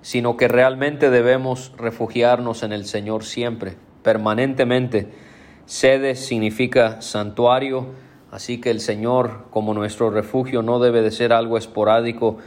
sino 0.01 0.35
que 0.35 0.47
realmente 0.47 1.11
debemos 1.11 1.73
refugiarnos 1.77 2.63
en 2.63 2.73
el 2.73 2.85
Señor 2.85 3.23
siempre, 3.23 3.75
permanentemente. 4.01 5.11
Sede 5.67 6.15
significa 6.15 7.01
santuario, 7.01 7.89
así 8.31 8.59
que 8.59 8.71
el 8.71 8.79
Señor 8.79 9.45
como 9.51 9.75
nuestro 9.75 10.09
refugio 10.09 10.63
no 10.63 10.79
debe 10.79 11.03
de 11.03 11.11
ser 11.11 11.33
algo 11.33 11.59
esporádico, 11.59 12.37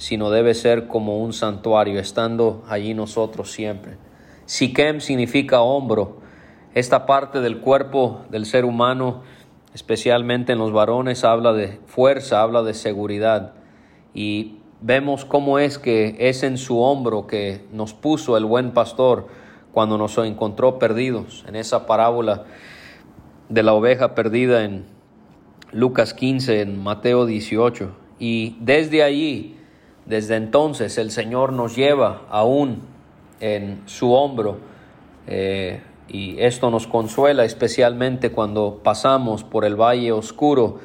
sino 0.00 0.30
debe 0.30 0.54
ser 0.54 0.86
como 0.86 1.18
un 1.18 1.34
santuario, 1.34 2.00
estando 2.00 2.64
allí 2.66 2.94
nosotros 2.94 3.52
siempre. 3.52 3.98
Siquem 4.46 5.00
significa 5.00 5.60
hombro, 5.60 6.20
esta 6.72 7.04
parte 7.04 7.42
del 7.42 7.58
cuerpo 7.58 8.22
del 8.30 8.46
ser 8.46 8.64
humano, 8.64 9.20
especialmente 9.74 10.52
en 10.52 10.58
los 10.58 10.72
varones, 10.72 11.22
habla 11.22 11.52
de 11.52 11.80
fuerza, 11.84 12.40
habla 12.40 12.62
de 12.62 12.72
seguridad. 12.72 13.52
Y 14.14 14.56
vemos 14.80 15.26
cómo 15.26 15.58
es 15.58 15.78
que 15.78 16.16
es 16.18 16.44
en 16.44 16.56
su 16.56 16.80
hombro 16.80 17.26
que 17.26 17.66
nos 17.70 17.92
puso 17.92 18.38
el 18.38 18.46
buen 18.46 18.70
pastor 18.70 19.26
cuando 19.70 19.98
nos 19.98 20.16
encontró 20.16 20.78
perdidos. 20.78 21.44
En 21.46 21.56
esa 21.56 21.84
parábola 21.84 22.44
de 23.50 23.62
la 23.62 23.74
oveja 23.74 24.14
perdida 24.14 24.64
en 24.64 24.86
Lucas 25.72 26.14
15, 26.14 26.62
en 26.62 26.82
Mateo 26.82 27.26
18. 27.26 27.94
Y 28.18 28.56
desde 28.60 29.02
allí, 29.02 29.59
desde 30.10 30.34
entonces, 30.34 30.98
el 30.98 31.10
Señor 31.12 31.52
nos 31.52 31.76
lleva 31.76 32.22
aún 32.30 32.82
en 33.38 33.80
su 33.86 34.12
hombro. 34.12 34.58
Eh, 35.28 35.80
y 36.08 36.40
esto 36.40 36.70
nos 36.70 36.88
consuela 36.88 37.44
especialmente 37.44 38.32
cuando 38.32 38.80
pasamos 38.82 39.44
por 39.44 39.64
el 39.64 39.76
valle 39.76 40.10
oscuro 40.10 40.80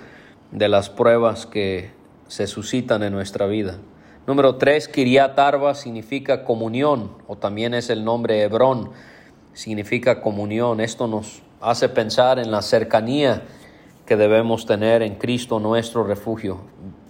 de 0.51 0.69
las 0.69 0.91
pruebas 0.91 1.47
que 1.47 1.89
se 2.27 2.45
suscitan 2.45 3.01
en 3.01 3.13
nuestra 3.13 3.47
vida. 3.47 3.79
Número 4.27 4.57
tres, 4.57 4.87
Kiriat 4.87 5.37
Arba 5.39 5.73
significa 5.73 6.43
comunión, 6.43 7.11
o 7.27 7.35
también 7.35 7.73
es 7.73 7.89
el 7.89 8.05
nombre 8.05 8.43
Hebrón, 8.43 8.91
significa 9.53 10.21
comunión. 10.21 10.79
Esto 10.81 11.07
nos 11.07 11.41
hace 11.61 11.89
pensar 11.89 12.37
en 12.37 12.51
la 12.51 12.61
cercanía 12.61 13.41
que 14.05 14.15
debemos 14.15 14.67
tener 14.67 15.01
en 15.01 15.15
Cristo 15.15 15.59
nuestro 15.59 16.03
refugio. 16.03 16.59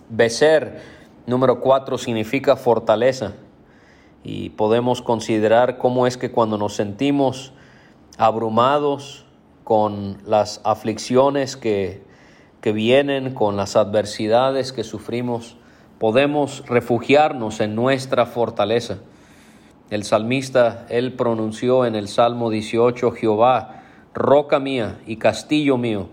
Becer, 0.10 0.95
número 1.28 1.60
cuatro, 1.60 1.98
significa 1.98 2.56
fortaleza. 2.56 3.34
Y 4.24 4.50
podemos 4.52 5.02
considerar 5.02 5.78
cómo 5.78 6.08
es 6.08 6.18
que 6.18 6.32
cuando 6.32 6.58
nos 6.58 6.76
sentimos 6.76 7.54
abrumados 8.18 9.26
con 9.64 10.18
las 10.26 10.62
aflicciones 10.64 11.58
que, 11.58 12.02
que 12.62 12.72
vienen, 12.72 13.34
con 13.34 13.56
las 13.58 13.76
adversidades 13.76 14.74
que 14.74 14.84
sufrimos, 14.84 15.58
podemos 16.00 16.64
refugiarnos 16.68 17.60
en 17.60 17.76
nuestra 17.76 18.26
fortaleza. 18.26 19.00
El 19.90 20.04
salmista, 20.04 20.86
él 20.90 21.14
pronunció 21.14 21.86
en 21.86 21.96
el 21.96 22.08
Salmo 22.08 22.50
18, 22.50 23.12
Jehová, 23.12 23.84
roca 24.14 24.60
mía 24.60 25.00
y 25.06 25.18
castillo 25.18 25.78
mío, 25.78 26.10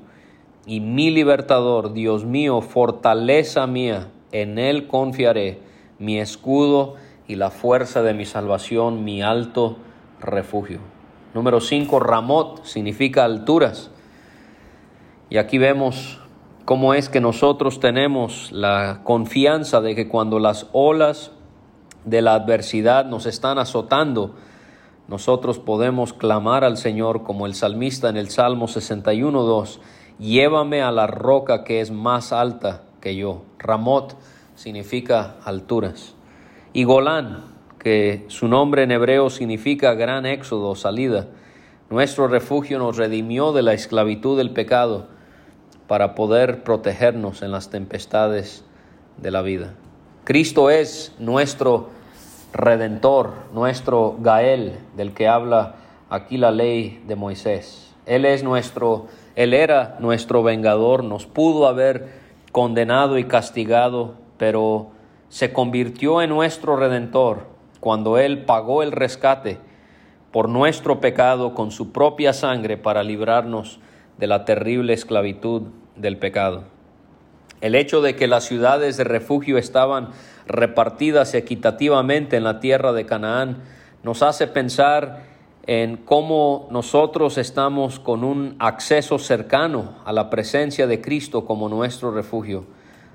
y 0.67 0.81
mi 0.81 1.11
libertador, 1.11 1.93
Dios 1.93 2.25
mío, 2.25 2.61
fortaleza 2.61 3.67
mía, 3.67 4.09
en 4.33 4.59
él 4.59 4.87
confiaré, 4.87 5.61
mi 5.99 6.19
escudo 6.19 6.97
y 7.29 7.37
la 7.37 7.51
fuerza 7.51 8.03
de 8.03 8.15
mi 8.15 8.25
salvación, 8.25 9.05
mi 9.05 9.23
alto 9.23 9.77
refugio. 10.21 10.81
Número 11.35 11.61
5, 11.61 12.01
Ramot 12.01 12.65
significa 12.65 13.25
alturas. 13.25 13.91
Y 15.31 15.39
aquí 15.39 15.59
vemos 15.59 16.21
cómo 16.65 16.95
es 16.95 17.09
que 17.09 17.21
nosotros 17.21 17.81
tenemos 17.81 18.51
la 18.53 19.01
confianza 19.05 19.81
de 19.81 19.95
que 19.95 20.09
cuando 20.09 20.39
las 20.39 20.67
olas 20.73 21.33
de 22.05 22.21
la 22.21 22.35
adversidad 22.35 23.07
nos 23.07 23.27
están 23.27 23.59
azotando, 23.59 24.35
nosotros 25.09 25.59
podemos 25.59 26.13
clamar 26.13 26.65
al 26.65 26.77
Señor 26.77 27.23
como 27.23 27.47
el 27.47 27.55
salmista 27.55 28.09
en 28.09 28.17
el 28.17 28.29
Salmo 28.29 28.69
61, 28.69 29.43
2, 29.43 29.81
llévame 30.19 30.83
a 30.83 30.91
la 30.91 31.07
roca 31.07 31.65
que 31.65 31.81
es 31.81 31.91
más 31.91 32.33
alta 32.33 32.83
que 33.03 33.17
yo. 33.17 33.43
Ramot 33.59 34.17
significa 34.55 35.37
alturas. 35.45 36.15
Y 36.73 36.85
Golán, 36.85 37.45
que 37.79 38.25
su 38.29 38.49
nombre 38.49 38.85
en 38.85 38.93
hebreo 38.93 39.29
significa 39.29 39.93
gran 39.93 40.25
éxodo, 40.25 40.75
salida. 40.75 41.27
Nuestro 41.91 42.29
refugio 42.29 42.79
nos 42.79 42.97
redimió 42.97 43.53
de 43.53 43.63
la 43.63 43.75
esclavitud 43.75 44.39
del 44.39 44.53
pecado 44.53 45.09
para 45.87 46.15
poder 46.15 46.63
protegernos 46.63 47.43
en 47.43 47.51
las 47.51 47.69
tempestades 47.69 48.65
de 49.19 49.31
la 49.31 49.43
vida. 49.43 49.75
Cristo 50.25 50.71
es 50.71 51.15
nuestro 51.19 51.91
redentor, 52.53 53.33
nuestro 53.53 54.17
Gael, 54.21 54.79
del 54.97 55.13
que 55.13 55.27
habla 55.29 55.75
aquí 56.09 56.39
la 56.39 56.53
ley 56.53 57.03
de 57.07 57.17
Moisés. 57.17 57.93
Él 58.07 58.25
es 58.25 58.45
nuestro, 58.45 59.09
él 59.35 59.53
era 59.53 59.97
nuestro 59.99 60.43
vengador, 60.43 61.05
nos 61.05 61.27
pudo 61.27 61.67
haber 61.67 62.22
condenado 62.53 63.19
y 63.19 63.25
castigado, 63.25 64.15
pero 64.37 64.91
se 65.29 65.53
convirtió 65.53 66.21
en 66.23 66.31
nuestro 66.31 66.77
redentor 66.77 67.47
cuando 67.81 68.19
él 68.19 68.45
pagó 68.45 68.83
el 68.83 68.93
rescate 68.93 69.59
por 70.31 70.49
nuestro 70.49 71.01
pecado 71.01 71.55
con 71.55 71.71
su 71.71 71.93
propia 71.93 72.33
sangre 72.33 72.77
para 72.77 73.03
librarnos 73.03 73.81
de 74.19 74.27
la 74.27 74.45
terrible 74.45 74.93
esclavitud 74.93 75.63
del 75.97 76.19
pecado. 76.19 76.65
El 77.61 77.75
hecho 77.75 78.03
de 78.03 78.17
que 78.17 78.27
las 78.27 78.45
ciudades 78.45 78.97
de 78.97 79.05
refugio 79.05 79.57
estaban 79.57 80.11
repartidas 80.47 81.35
equitativamente 81.35 82.37
en 82.37 82.45
la 82.45 82.61
tierra 82.61 82.93
de 82.93 83.07
Canaán 83.07 83.63
nos 84.03 84.23
hace 84.23 84.47
pensar 84.47 85.32
en 85.67 85.97
cómo 85.97 86.67
nosotros 86.71 87.39
estamos 87.39 88.01
con 88.01 88.25
un 88.25 88.57
acceso 88.59 89.19
cercano 89.19 89.95
a 90.05 90.13
la 90.13 90.29
presencia 90.29 90.87
de 90.87 91.01
Cristo 91.01 91.45
como 91.45 91.69
nuestro 91.69 92.11
refugio. 92.11 92.65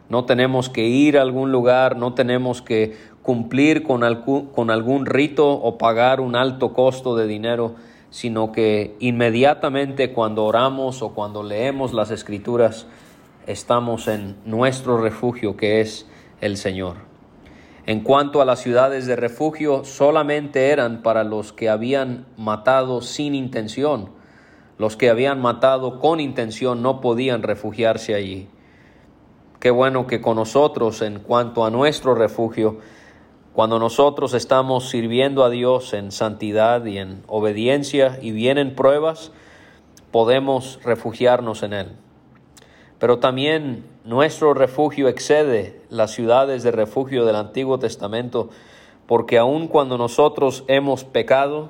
No 0.10 0.24
tenemos 0.24 0.70
que 0.70 0.88
ir 0.88 1.18
a 1.18 1.22
algún 1.22 1.52
lugar, 1.52 1.98
no 1.98 2.14
tenemos 2.14 2.62
que 2.62 2.96
cumplir 3.22 3.84
con 3.84 4.04
algún, 4.06 5.06
rito 5.06 5.52
o 5.52 5.78
pagar 5.78 6.22
un 6.22 6.38
alto 6.38 6.72
costo 6.72 7.18
de 7.18 7.28
dinero, 7.28 7.76
sino 8.10 8.54
que 8.54 8.96
inmediatamente 9.00 10.14
cuando 10.14 10.46
oramos 10.46 11.02
o 11.02 11.10
cuando 11.10 11.44
leemos 11.44 11.94
las 11.94 12.10
escrituras, 12.10 12.88
estamos 13.46 14.08
en 14.08 14.38
nuestro 14.46 14.98
refugio 14.98 15.58
que 15.58 15.82
es 15.82 16.08
el 16.40 16.56
Señor. 16.56 17.07
En 17.88 18.02
cuanto 18.02 18.42
a 18.42 18.46
las 18.46 18.60
ciudades 18.60 19.08
de 19.08 19.16
refugio, 19.16 19.86
solamente 19.86 20.72
eran 20.72 21.02
para 21.02 21.24
los 21.24 21.54
que 21.54 21.70
habían 21.70 22.26
matado 22.36 23.02
sin 23.02 23.34
intención. 23.34 24.10
Los 24.78 24.98
que 24.98 25.10
habían 25.10 25.40
matado 25.42 25.98
con 25.98 26.20
intención 26.20 26.82
no 26.82 27.00
podían 27.00 27.44
refugiarse 27.44 28.14
allí. 28.14 28.50
Qué 29.62 29.72
bueno 29.72 30.06
que 30.06 30.20
con 30.20 30.36
nosotros, 30.36 31.02
en 31.02 31.20
cuanto 31.20 31.64
a 31.64 31.72
nuestro 31.72 32.14
refugio, 32.14 32.80
cuando 33.54 33.80
nosotros 33.80 34.34
estamos 34.34 34.90
sirviendo 34.90 35.46
a 35.46 35.50
Dios 35.50 35.94
en 35.94 36.12
santidad 36.12 36.84
y 36.84 36.98
en 36.98 37.24
obediencia 37.28 38.20
y 38.22 38.32
vienen 38.34 38.76
pruebas, 38.76 39.32
podemos 40.12 40.78
refugiarnos 40.84 41.64
en 41.64 41.72
Él. 41.72 41.88
Pero 43.00 43.20
también 43.20 43.86
nuestro 44.06 44.54
refugio 44.54 45.08
excede 45.08 45.82
las 45.90 46.12
ciudades 46.12 46.64
de 46.64 46.72
refugio 46.72 47.26
del 47.26 47.36
Antiguo 47.36 47.78
Testamento, 47.78 48.50
porque 49.06 49.38
aun 49.38 49.68
cuando 49.68 49.98
nosotros 49.98 50.64
hemos 50.68 51.04
pecado, 51.04 51.70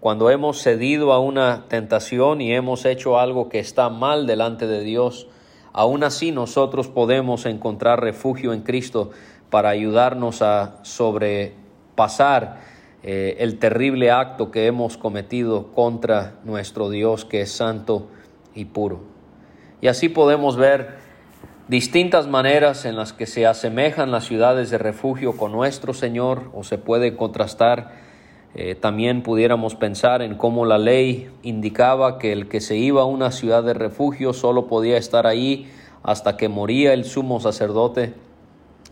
cuando 0.00 0.30
hemos 0.30 0.62
cedido 0.62 1.12
a 1.12 1.18
una 1.18 1.64
tentación 1.68 2.40
y 2.40 2.54
hemos 2.54 2.84
hecho 2.84 3.18
algo 3.18 3.48
que 3.48 3.58
está 3.58 3.88
mal 3.88 4.26
delante 4.26 4.68
de 4.68 4.82
Dios, 4.82 5.26
aún 5.72 6.04
así 6.04 6.30
nosotros 6.30 6.86
podemos 6.86 7.46
encontrar 7.46 8.00
refugio 8.00 8.52
en 8.52 8.62
Cristo 8.62 9.10
para 9.50 9.70
ayudarnos 9.70 10.42
a 10.42 10.78
sobrepasar 10.82 12.60
eh, 13.02 13.36
el 13.40 13.58
terrible 13.58 14.10
acto 14.12 14.50
que 14.52 14.66
hemos 14.66 14.96
cometido 14.96 15.72
contra 15.72 16.38
nuestro 16.44 16.90
Dios 16.90 17.24
que 17.24 17.40
es 17.40 17.50
santo 17.50 18.08
y 18.54 18.66
puro. 18.66 19.17
Y 19.80 19.88
así 19.88 20.08
podemos 20.08 20.56
ver 20.56 20.96
distintas 21.68 22.26
maneras 22.26 22.84
en 22.84 22.96
las 22.96 23.12
que 23.12 23.26
se 23.26 23.46
asemejan 23.46 24.10
las 24.10 24.24
ciudades 24.24 24.70
de 24.70 24.78
refugio 24.78 25.36
con 25.36 25.52
nuestro 25.52 25.94
Señor 25.94 26.50
o 26.54 26.64
se 26.64 26.78
puede 26.78 27.16
contrastar. 27.16 27.92
Eh, 28.54 28.74
también 28.74 29.22
pudiéramos 29.22 29.74
pensar 29.74 30.22
en 30.22 30.36
cómo 30.36 30.64
la 30.64 30.78
ley 30.78 31.30
indicaba 31.42 32.18
que 32.18 32.32
el 32.32 32.48
que 32.48 32.60
se 32.60 32.76
iba 32.76 33.02
a 33.02 33.06
una 33.06 33.30
ciudad 33.30 33.62
de 33.62 33.74
refugio 33.74 34.32
solo 34.32 34.66
podía 34.66 34.96
estar 34.96 35.26
ahí 35.26 35.70
hasta 36.02 36.36
que 36.36 36.48
moría 36.48 36.92
el 36.94 37.04
sumo 37.04 37.40
sacerdote 37.40 38.14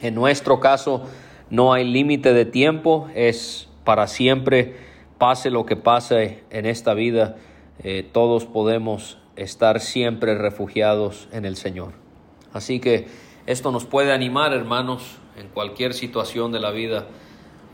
en 0.00 0.14
nuestro 0.14 0.60
caso 0.60 1.02
no 1.48 1.72
hay 1.72 1.84
límite 1.84 2.34
de 2.34 2.44
tiempo, 2.44 3.08
es 3.14 3.68
para 3.84 4.08
siempre, 4.08 4.76
pase 5.18 5.50
lo 5.50 5.64
que 5.64 5.76
pase 5.76 6.42
en 6.50 6.66
esta 6.66 6.92
vida, 6.92 7.36
eh, 7.82 8.06
todos 8.12 8.44
podemos 8.44 9.18
estar 9.36 9.80
siempre 9.80 10.34
refugiados 10.34 11.28
en 11.32 11.44
el 11.44 11.56
Señor. 11.56 11.92
Así 12.52 12.80
que 12.80 13.06
esto 13.46 13.70
nos 13.70 13.84
puede 13.84 14.12
animar, 14.12 14.52
hermanos, 14.52 15.18
en 15.38 15.48
cualquier 15.48 15.94
situación 15.94 16.52
de 16.52 16.60
la 16.60 16.70
vida. 16.70 17.06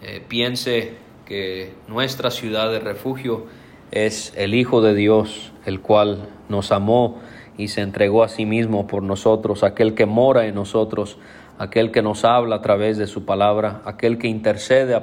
Eh, 0.03 0.23
piense 0.27 0.95
que 1.25 1.73
nuestra 1.89 2.31
ciudad 2.31 2.71
de 2.71 2.81
refugio 2.81 3.47
es 3.91 4.33
el 4.37 4.55
Hijo 4.55 4.83
de 4.83 4.95
Dios, 4.95 5.53
el 5.65 5.81
cual 5.81 6.29
nos 6.49 6.73
amó 6.73 7.21
y 7.57 7.69
se 7.69 7.83
entregó 7.83 8.25
a 8.25 8.29
sí 8.29 8.47
mismo 8.47 8.87
por 8.87 9.03
nosotros, 9.03 9.63
aquel 9.63 9.95
que 9.95 10.07
mora 10.07 10.47
en 10.47 10.55
nosotros 10.55 11.19
aquel 11.63 11.93
que 11.93 12.03
nos 12.03 12.25
habla 12.25 12.57
a 12.57 12.61
través 12.61 12.99
de 12.99 13.07
su 13.07 13.25
palabra, 13.25 13.83
aquel 13.85 14.19
que 14.19 14.27
intercede, 14.27 15.01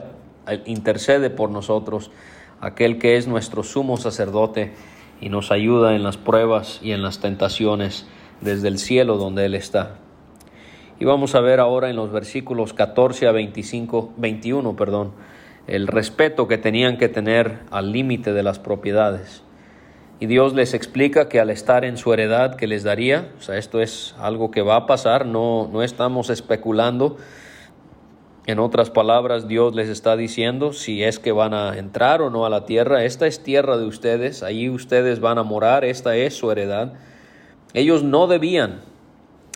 intercede 0.66 1.30
por 1.30 1.50
nosotros, 1.50 2.12
aquel 2.60 2.98
que 2.98 3.16
es 3.16 3.28
nuestro 3.28 3.64
sumo 3.64 3.96
sacerdote 3.96 4.74
y 5.22 5.30
nos 5.30 5.52
ayuda 5.52 5.96
en 5.96 6.04
las 6.04 6.18
pruebas 6.18 6.80
y 6.82 6.92
en 6.92 7.02
las 7.02 7.20
tentaciones 7.20 8.08
desde 8.42 8.68
el 8.68 8.78
cielo 8.78 9.18
donde 9.18 9.46
Él 9.46 9.56
está. 9.56 9.96
Y 11.00 11.06
vamos 11.06 11.36
a 11.36 11.40
ver 11.40 11.60
ahora 11.60 11.90
en 11.90 11.96
los 11.96 12.12
versículos 12.12 12.74
14 12.74 13.28
a 13.28 13.32
25, 13.32 14.14
21, 14.18 14.76
perdón, 14.76 15.12
el 15.68 15.88
respeto 15.88 16.48
que 16.48 16.58
tenían 16.58 16.98
que 16.98 17.08
tener 17.08 17.60
al 17.72 17.92
límite 17.92 18.34
de 18.34 18.44
las 18.44 18.60
propiedades. 18.60 19.44
Y 20.20 20.26
Dios 20.26 20.54
les 20.54 20.74
explica 20.74 21.30
que 21.30 21.40
al 21.40 21.50
estar 21.50 21.86
en 21.86 21.96
su 21.96 22.12
heredad 22.12 22.56
que 22.56 22.68
les 22.68 22.84
daría, 22.84 23.30
o 23.38 23.42
sea, 23.42 23.58
esto 23.58 23.80
es 23.80 24.14
algo 24.20 24.52
que 24.52 24.62
va 24.62 24.76
a 24.76 24.86
pasar, 24.86 25.26
no, 25.26 25.70
no 25.72 25.82
estamos 25.82 26.30
especulando. 26.30 27.16
En 28.50 28.58
otras 28.58 28.90
palabras, 28.90 29.48
Dios 29.48 29.76
les 29.76 29.90
está 29.90 30.18
diciendo 30.18 30.74
si 30.74 31.04
es 31.04 31.20
que 31.20 31.32
van 31.32 31.54
a 31.54 31.78
entrar 31.78 32.24
o 32.24 32.32
no 32.32 32.48
a 32.48 32.50
la 32.50 32.66
tierra. 32.66 33.04
Esta 33.04 33.28
es 33.28 33.44
tierra 33.44 33.78
de 33.78 33.86
ustedes, 33.86 34.42
ahí 34.42 34.72
ustedes 34.72 35.20
van 35.20 35.38
a 35.38 35.44
morar, 35.44 35.86
esta 35.86 36.16
es 36.16 36.34
su 36.34 36.50
heredad. 36.50 36.94
Ellos 37.76 38.02
no 38.02 38.26
debían, 38.26 38.82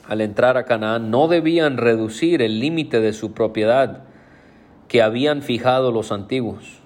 al 0.07 0.21
entrar 0.21 0.57
a 0.57 0.65
Canaán, 0.65 1.09
no 1.09 1.27
debían 1.27 1.77
reducir 1.77 2.43
el 2.43 2.59
límite 2.59 2.99
de 2.99 3.13
su 3.13 3.33
propiedad 3.33 4.03
que 4.87 5.01
habían 5.01 5.41
fijado 5.41 5.91
los 5.91 6.11
antiguos. 6.11 6.79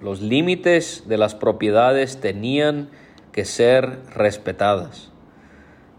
Los 0.00 0.22
límites 0.22 1.04
de 1.06 1.18
las 1.18 1.34
propiedades 1.34 2.18
tenían 2.22 2.88
que 3.32 3.44
ser 3.44 3.98
respetadas. 4.14 5.12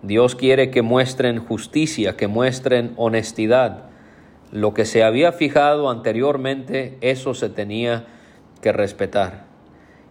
Dios 0.01 0.33
quiere 0.33 0.71
que 0.71 0.81
muestren 0.81 1.37
justicia, 1.37 2.17
que 2.17 2.25
muestren 2.25 2.93
honestidad. 2.97 3.90
Lo 4.51 4.73
que 4.73 4.85
se 4.85 5.03
había 5.03 5.31
fijado 5.31 5.89
anteriormente, 5.89 6.97
eso 6.99 7.33
se 7.33 7.49
tenía 7.49 8.05
que 8.61 8.73
respetar. 8.73 9.45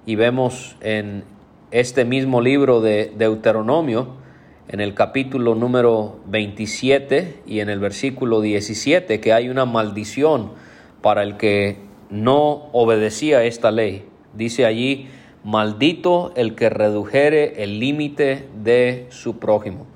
Y 0.07 0.15
vemos 0.15 0.77
en 0.81 1.25
este 1.71 2.05
mismo 2.05 2.41
libro 2.41 2.81
de 2.81 3.13
Deuteronomio, 3.17 4.15
en 4.69 4.81
el 4.81 4.95
capítulo 4.95 5.55
número 5.55 6.21
27 6.27 7.43
y 7.47 7.61
en 7.61 7.69
el 7.69 7.81
versículo 7.81 8.41
17, 8.41 9.21
que 9.21 9.33
hay 9.33 9.51
una 9.51 9.67
maldición 9.67 10.53
para 11.03 11.23
el 11.23 11.37
que 11.37 11.77
no 12.09 12.71
obedecía 12.73 13.45
esta 13.45 13.71
ley. 13.71 14.07
Dice 14.35 14.65
allí, 14.65 15.09
maldito 15.45 16.33
el 16.35 16.55
que 16.55 16.71
redujere 16.71 17.63
el 17.63 17.79
límite 17.79 18.49
de 18.63 19.07
su 19.11 19.39
prójimo. 19.39 19.87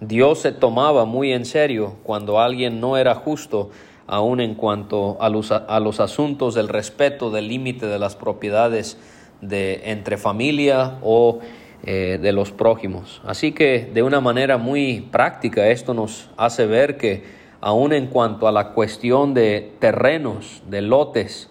Dios 0.00 0.40
se 0.40 0.52
tomaba 0.52 1.04
muy 1.04 1.32
en 1.32 1.44
serio 1.44 1.96
cuando 2.02 2.40
alguien 2.40 2.80
no 2.80 2.96
era 2.96 3.14
justo, 3.14 3.70
aun 4.06 4.40
en 4.40 4.54
cuanto 4.54 5.20
a 5.20 5.28
los, 5.28 5.50
a 5.50 5.80
los 5.80 6.00
asuntos 6.00 6.54
del 6.54 6.68
respeto 6.68 7.30
del 7.30 7.48
límite 7.48 7.86
de 7.86 7.98
las 7.98 8.16
propiedades 8.16 8.96
de 9.40 9.82
entre 9.90 10.16
familia 10.16 10.98
o 11.02 11.40
eh, 11.84 12.18
de 12.20 12.32
los 12.32 12.50
prójimos. 12.50 13.20
Así 13.24 13.52
que 13.52 13.90
de 13.92 14.02
una 14.02 14.20
manera 14.20 14.56
muy 14.56 15.00
práctica 15.12 15.68
esto 15.68 15.94
nos 15.94 16.30
hace 16.36 16.66
ver 16.66 16.96
que 16.96 17.24
aún 17.60 17.92
en 17.92 18.06
cuanto 18.06 18.48
a 18.48 18.52
la 18.52 18.70
cuestión 18.70 19.34
de 19.34 19.72
terrenos, 19.78 20.62
de 20.68 20.82
lotes, 20.82 21.50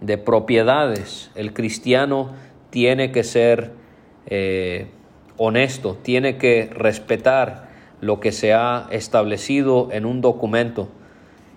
de 0.00 0.18
propiedades, 0.18 1.30
el 1.34 1.52
cristiano 1.52 2.32
tiene 2.70 3.12
que 3.12 3.24
ser 3.24 3.72
eh, 4.26 4.88
honesto, 5.36 5.96
tiene 6.02 6.36
que 6.36 6.70
respetar 6.72 7.73
lo 8.04 8.20
que 8.20 8.32
se 8.32 8.52
ha 8.52 8.86
establecido 8.90 9.88
en 9.90 10.04
un 10.04 10.20
documento. 10.20 10.88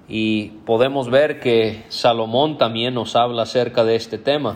Y 0.07 0.51
podemos 0.65 1.09
ver 1.09 1.41
que 1.41 1.83
Salomón 1.89 2.57
también 2.57 2.93
nos 2.93 3.17
habla 3.17 3.41
acerca 3.43 3.83
de 3.83 3.97
este 3.97 4.17
tema. 4.17 4.55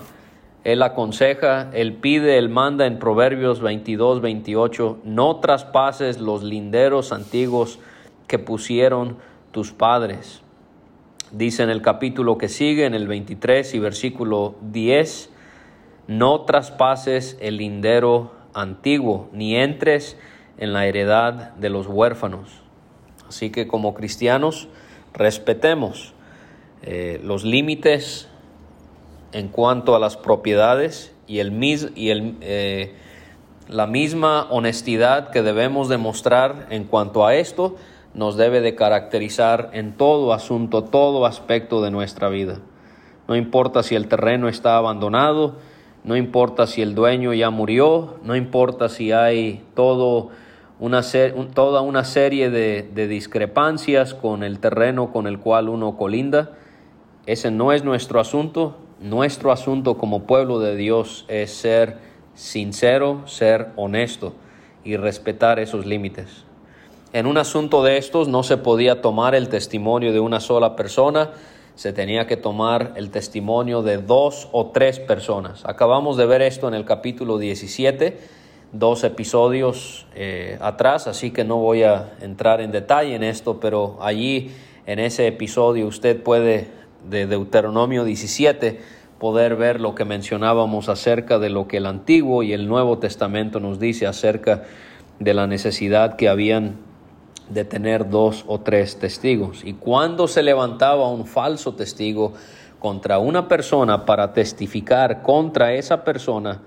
Él 0.64 0.84
aconseja, 0.84 1.70
él 1.74 1.96
pide, 1.96 2.38
él 2.38 2.48
manda 2.48 2.86
en 2.86 2.98
Proverbios 2.98 3.60
22, 3.60 4.22
28, 4.22 5.00
no 5.04 5.38
traspases 5.42 6.22
los 6.22 6.44
linderos 6.44 7.12
antiguos 7.12 7.80
que 8.28 8.40
pusieron 8.40 9.18
tus 9.52 9.74
padres. 9.74 10.42
Dice 11.32 11.64
en 11.64 11.70
el 11.70 11.82
capítulo 11.82 12.38
que 12.38 12.48
sigue, 12.48 12.86
en 12.86 12.94
el 12.94 13.10
23 13.10 13.74
y 13.74 13.80
versículo 13.80 14.56
10, 14.62 15.30
no 16.08 16.42
traspases 16.42 17.38
el 17.42 17.58
lindero 17.58 18.32
antiguo, 18.54 19.30
ni 19.34 19.58
entres 19.58 20.18
en 20.58 20.74
la 20.74 20.86
heredad 20.86 21.54
de 21.56 21.70
los 21.70 21.88
huérfanos. 21.88 22.50
Así 23.28 23.50
que 23.50 23.68
como 23.68 23.94
cristianos 23.94 24.68
respetemos 25.14 26.14
eh, 26.84 27.22
los 27.24 27.44
límites 27.44 28.28
en 29.32 29.48
cuanto 29.48 29.96
a 29.96 30.00
las 30.00 30.18
propiedades 30.18 31.16
y, 31.28 31.40
el, 31.40 31.64
y 31.96 32.10
el, 32.10 32.38
eh, 32.42 32.96
la 33.68 33.88
misma 33.88 34.48
honestidad 34.50 35.30
que 35.30 35.42
debemos 35.42 35.88
demostrar 35.88 36.68
en 36.70 36.84
cuanto 36.84 37.26
a 37.26 37.36
esto 37.36 37.78
nos 38.14 38.36
debe 38.36 38.60
de 38.60 38.76
caracterizar 38.76 39.70
en 39.74 39.96
todo 39.96 40.34
asunto, 40.34 40.84
todo 40.84 41.26
aspecto 41.26 41.82
de 41.82 41.92
nuestra 41.92 42.30
vida. 42.30 42.60
No 43.28 43.36
importa 43.36 43.84
si 43.84 43.96
el 43.96 44.08
terreno 44.08 44.50
está 44.50 44.76
abandonado, 44.76 45.56
no 46.04 46.16
importa 46.16 46.68
si 46.68 46.82
el 46.82 46.96
dueño 46.96 47.34
ya 47.34 47.50
murió, 47.50 48.16
no 48.24 48.36
importa 48.36 48.90
si 48.90 49.12
hay 49.12 49.64
todo 49.76 50.30
una 50.80 51.02
toda 51.54 51.82
una 51.82 52.04
serie 52.04 52.50
de, 52.50 52.82
de 52.82 53.08
discrepancias 53.08 54.16
con 54.16 54.44
el 54.44 54.60
terreno 54.60 55.12
con 55.12 55.28
el 55.28 55.38
cual 55.40 55.70
uno 55.70 55.96
colinda. 55.96 56.52
Ese 57.28 57.52
no 57.52 57.72
es 57.72 57.84
nuestro 57.84 58.20
asunto. 58.20 58.78
Nuestro 59.00 59.52
asunto 59.52 59.98
como 59.98 60.24
pueblo 60.24 60.60
de 60.60 60.76
Dios 60.76 61.26
es 61.28 61.52
ser 61.52 61.98
sincero, 62.34 63.22
ser 63.28 63.70
honesto 63.76 64.34
y 64.84 64.98
respetar 64.98 65.60
esos 65.60 65.86
límites. 65.86 66.46
En 67.14 67.26
un 67.28 67.38
asunto 67.38 67.84
de 67.84 67.98
estos 67.98 68.28
no 68.28 68.42
se 68.42 68.58
podía 68.58 69.02
tomar 69.02 69.36
el 69.36 69.50
testimonio 69.50 70.14
de 70.14 70.20
una 70.20 70.40
sola 70.40 70.76
persona, 70.76 71.32
se 71.76 71.94
tenía 71.94 72.28
que 72.28 72.38
tomar 72.38 72.94
el 72.96 73.12
testimonio 73.12 73.82
de 73.82 73.98
dos 73.98 74.50
o 74.52 74.68
tres 74.68 75.00
personas. 75.00 75.66
Acabamos 75.66 76.18
de 76.18 76.26
ver 76.26 76.42
esto 76.42 76.68
en 76.68 76.74
el 76.74 76.86
capítulo 76.86 77.38
17, 77.38 78.20
dos 78.74 79.04
episodios 79.04 80.06
eh, 80.16 80.58
atrás, 80.62 81.08
así 81.08 81.32
que 81.32 81.44
no 81.44 81.58
voy 81.58 81.84
a 81.84 82.14
entrar 82.22 82.62
en 82.62 82.72
detalle 82.72 83.16
en 83.16 83.24
esto, 83.24 83.60
pero 83.60 83.98
allí 84.02 84.52
en 84.86 85.00
ese 85.00 85.28
episodio 85.28 85.88
usted 85.88 86.22
puede, 86.22 86.68
de 87.10 87.28
Deuteronomio 87.28 88.04
17, 88.04 88.80
poder 89.20 89.56
ver 89.56 89.80
lo 89.80 89.94
que 89.94 90.04
mencionábamos 90.04 90.90
acerca 90.90 91.38
de 91.38 91.50
lo 91.50 91.68
que 91.68 91.78
el 91.78 91.86
Antiguo 91.86 92.44
y 92.44 92.54
el 92.54 92.68
Nuevo 92.68 92.98
Testamento 92.98 93.60
nos 93.60 93.80
dice 93.80 94.08
acerca 94.08 94.64
de 95.20 95.34
la 95.36 95.46
necesidad 95.46 96.16
que 96.16 96.28
habían 96.28 96.78
de 97.54 97.66
tener 97.66 98.10
dos 98.10 98.46
o 98.48 98.60
tres 98.60 98.98
testigos. 99.00 99.64
Y 99.64 99.74
cuando 99.74 100.28
se 100.28 100.44
levantaba 100.44 101.10
un 101.10 101.26
falso 101.26 101.76
testigo 101.76 102.34
contra 102.80 103.20
una 103.20 103.48
persona 103.48 104.06
para 104.06 104.34
testificar 104.34 105.22
contra 105.22 105.74
esa 105.74 106.04
persona, 106.04 106.62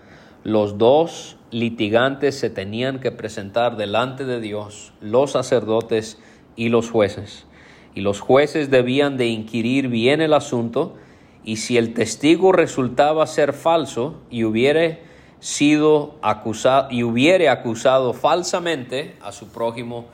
los 0.44 0.77
dos 0.77 1.37
litigantes 1.51 2.38
se 2.38 2.51
tenían 2.51 3.01
que 3.01 3.11
presentar 3.11 3.77
delante 3.77 4.25
de 4.25 4.40
Dios, 4.40 4.92
los 5.01 5.33
sacerdotes 5.33 6.18
y 6.57 6.68
los 6.68 6.90
jueces. 6.90 7.47
Y 7.94 8.01
los 8.01 8.20
jueces 8.20 8.70
debían 8.70 9.16
de 9.16 9.29
inquirir 9.29 9.88
bien 9.88 10.20
el 10.20 10.35
asunto 10.35 10.97
y 11.44 11.57
si 11.57 11.77
el 11.77 11.94
testigo 11.94 12.53
resultaba 12.53 13.27
ser 13.27 13.53
falso 13.53 14.16
y 14.31 14.44
hubiere 14.44 15.03
sido 15.40 16.16
acusado 16.23 16.88
y 16.90 17.03
hubiere 17.03 17.49
acusado 17.49 18.14
falsamente 18.14 19.16
a 19.23 19.31
su 19.31 19.49
prójimo, 19.49 20.07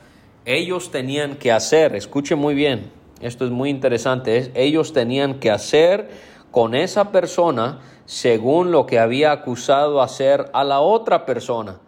ellos 0.45 0.91
tenían 0.91 1.35
que 1.35 1.51
hacer, 1.51 1.95
escuche 1.95 2.35
muy 2.35 2.55
bien, 2.55 2.91
esto 3.21 3.45
es 3.45 3.51
muy 3.51 3.69
interesante, 3.69 4.51
ellos 4.55 4.93
tenían 4.93 5.39
que 5.39 5.51
hacer 5.51 6.09
con 6.49 6.75
esa 6.75 7.11
persona 7.11 7.79
según 8.05 8.71
lo 8.71 8.85
que 8.85 8.99
había 8.99 9.31
acusado 9.31 10.01
hacer 10.01 10.49
a 10.53 10.63
la 10.63 10.79
otra 10.79 11.25
persona 11.25 11.79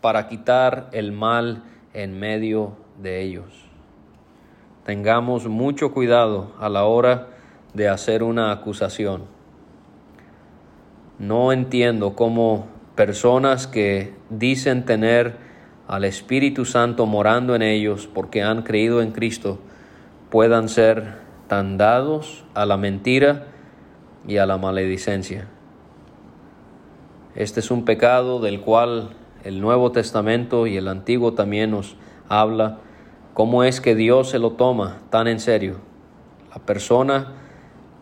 para 0.00 0.28
quitar 0.28 0.88
el 0.92 1.12
mal 1.12 1.62
en 1.92 2.18
medio 2.18 2.72
de 3.00 3.22
ellos. 3.22 3.66
Tengamos 4.84 5.46
mucho 5.46 5.92
cuidado 5.92 6.52
a 6.58 6.68
la 6.68 6.84
hora 6.84 7.28
de 7.74 7.88
hacer 7.88 8.22
una 8.22 8.50
acusación. 8.50 9.24
No 11.18 11.52
entiendo 11.52 12.16
cómo 12.16 12.66
personas 12.94 13.66
que 13.66 14.14
dicen 14.30 14.84
tener 14.86 15.49
al 15.90 16.04
Espíritu 16.04 16.66
Santo 16.66 17.04
morando 17.04 17.56
en 17.56 17.62
ellos 17.62 18.08
porque 18.14 18.44
han 18.44 18.62
creído 18.62 19.02
en 19.02 19.10
Cristo, 19.10 19.58
puedan 20.30 20.68
ser 20.68 21.16
tan 21.48 21.78
dados 21.78 22.44
a 22.54 22.64
la 22.64 22.76
mentira 22.76 23.48
y 24.24 24.36
a 24.36 24.46
la 24.46 24.56
maledicencia. 24.56 25.48
Este 27.34 27.58
es 27.58 27.72
un 27.72 27.84
pecado 27.84 28.38
del 28.38 28.60
cual 28.60 29.16
el 29.42 29.60
Nuevo 29.60 29.90
Testamento 29.90 30.68
y 30.68 30.76
el 30.76 30.86
Antiguo 30.86 31.32
también 31.32 31.72
nos 31.72 31.96
habla 32.28 32.78
cómo 33.34 33.64
es 33.64 33.80
que 33.80 33.96
Dios 33.96 34.30
se 34.30 34.38
lo 34.38 34.52
toma 34.52 34.98
tan 35.10 35.26
en 35.26 35.40
serio. 35.40 35.78
La 36.54 36.64
persona 36.64 37.32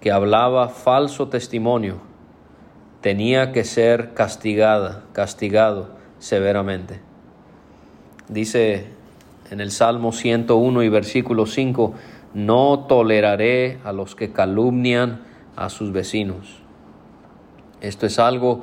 que 0.03 0.13
hablaba 0.13 0.69
falso 0.69 1.29
testimonio 1.29 2.03
tenía 3.01 3.51
que 3.51 3.65
ser 3.65 4.13
castigada, 4.13 5.05
castigado 5.15 5.97
severamente. 6.19 7.08
Dice 8.29 8.87
en 9.51 9.61
el 9.61 9.71
Salmo 9.71 10.13
101 10.13 10.83
y 10.83 10.89
versículo 10.89 11.47
5, 11.47 11.95
no 12.35 12.87
toleraré 12.89 13.79
a 13.85 13.93
los 13.93 14.15
que 14.15 14.33
calumnian 14.33 15.23
a 15.57 15.71
sus 15.71 15.93
vecinos. 15.93 16.61
Esto 17.81 18.07
es 18.07 18.19
algo 18.19 18.63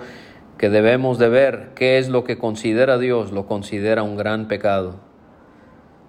que 0.58 0.70
debemos 0.70 1.18
de 1.18 1.30
ver. 1.30 1.72
¿Qué 1.76 1.98
es 1.98 2.10
lo 2.10 2.24
que 2.24 2.38
considera 2.38 2.98
Dios? 2.98 3.32
Lo 3.32 3.48
considera 3.48 4.04
un 4.04 4.16
gran 4.18 4.48
pecado. 4.48 4.96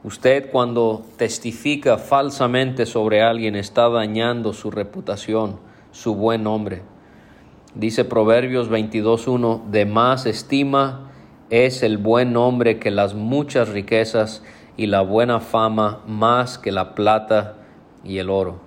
Usted 0.04 0.50
cuando 0.50 1.04
testifica 1.16 1.98
falsamente 1.98 2.86
sobre 2.86 3.22
alguien 3.22 3.56
está 3.56 3.88
dañando 3.88 4.52
su 4.52 4.70
reputación, 4.70 5.58
su 5.90 6.14
buen 6.14 6.44
nombre. 6.44 6.82
Dice 7.74 8.04
Proverbios 8.04 8.70
22.1, 8.70 9.64
de 9.70 9.84
más 9.86 10.26
estima 10.26 11.05
es 11.50 11.82
el 11.82 11.98
buen 11.98 12.32
nombre 12.32 12.78
que 12.78 12.90
las 12.90 13.14
muchas 13.14 13.68
riquezas 13.68 14.42
y 14.76 14.86
la 14.86 15.02
buena 15.02 15.40
fama 15.40 16.02
más 16.06 16.58
que 16.58 16.72
la 16.72 16.94
plata 16.94 17.54
y 18.04 18.18
el 18.18 18.30
oro. 18.30 18.60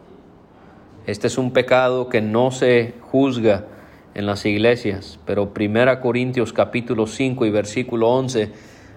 Este 1.05 1.27
es 1.27 1.37
un 1.37 1.51
pecado 1.51 2.09
que 2.09 2.21
no 2.21 2.51
se 2.51 2.93
juzga 3.01 3.65
en 4.13 4.25
las 4.25 4.45
iglesias, 4.45 5.19
pero 5.25 5.51
1 5.55 6.01
Corintios 6.01 6.53
capítulo 6.53 7.07
5 7.07 7.45
y 7.45 7.51
versículo 7.51 8.09
11 8.09 8.51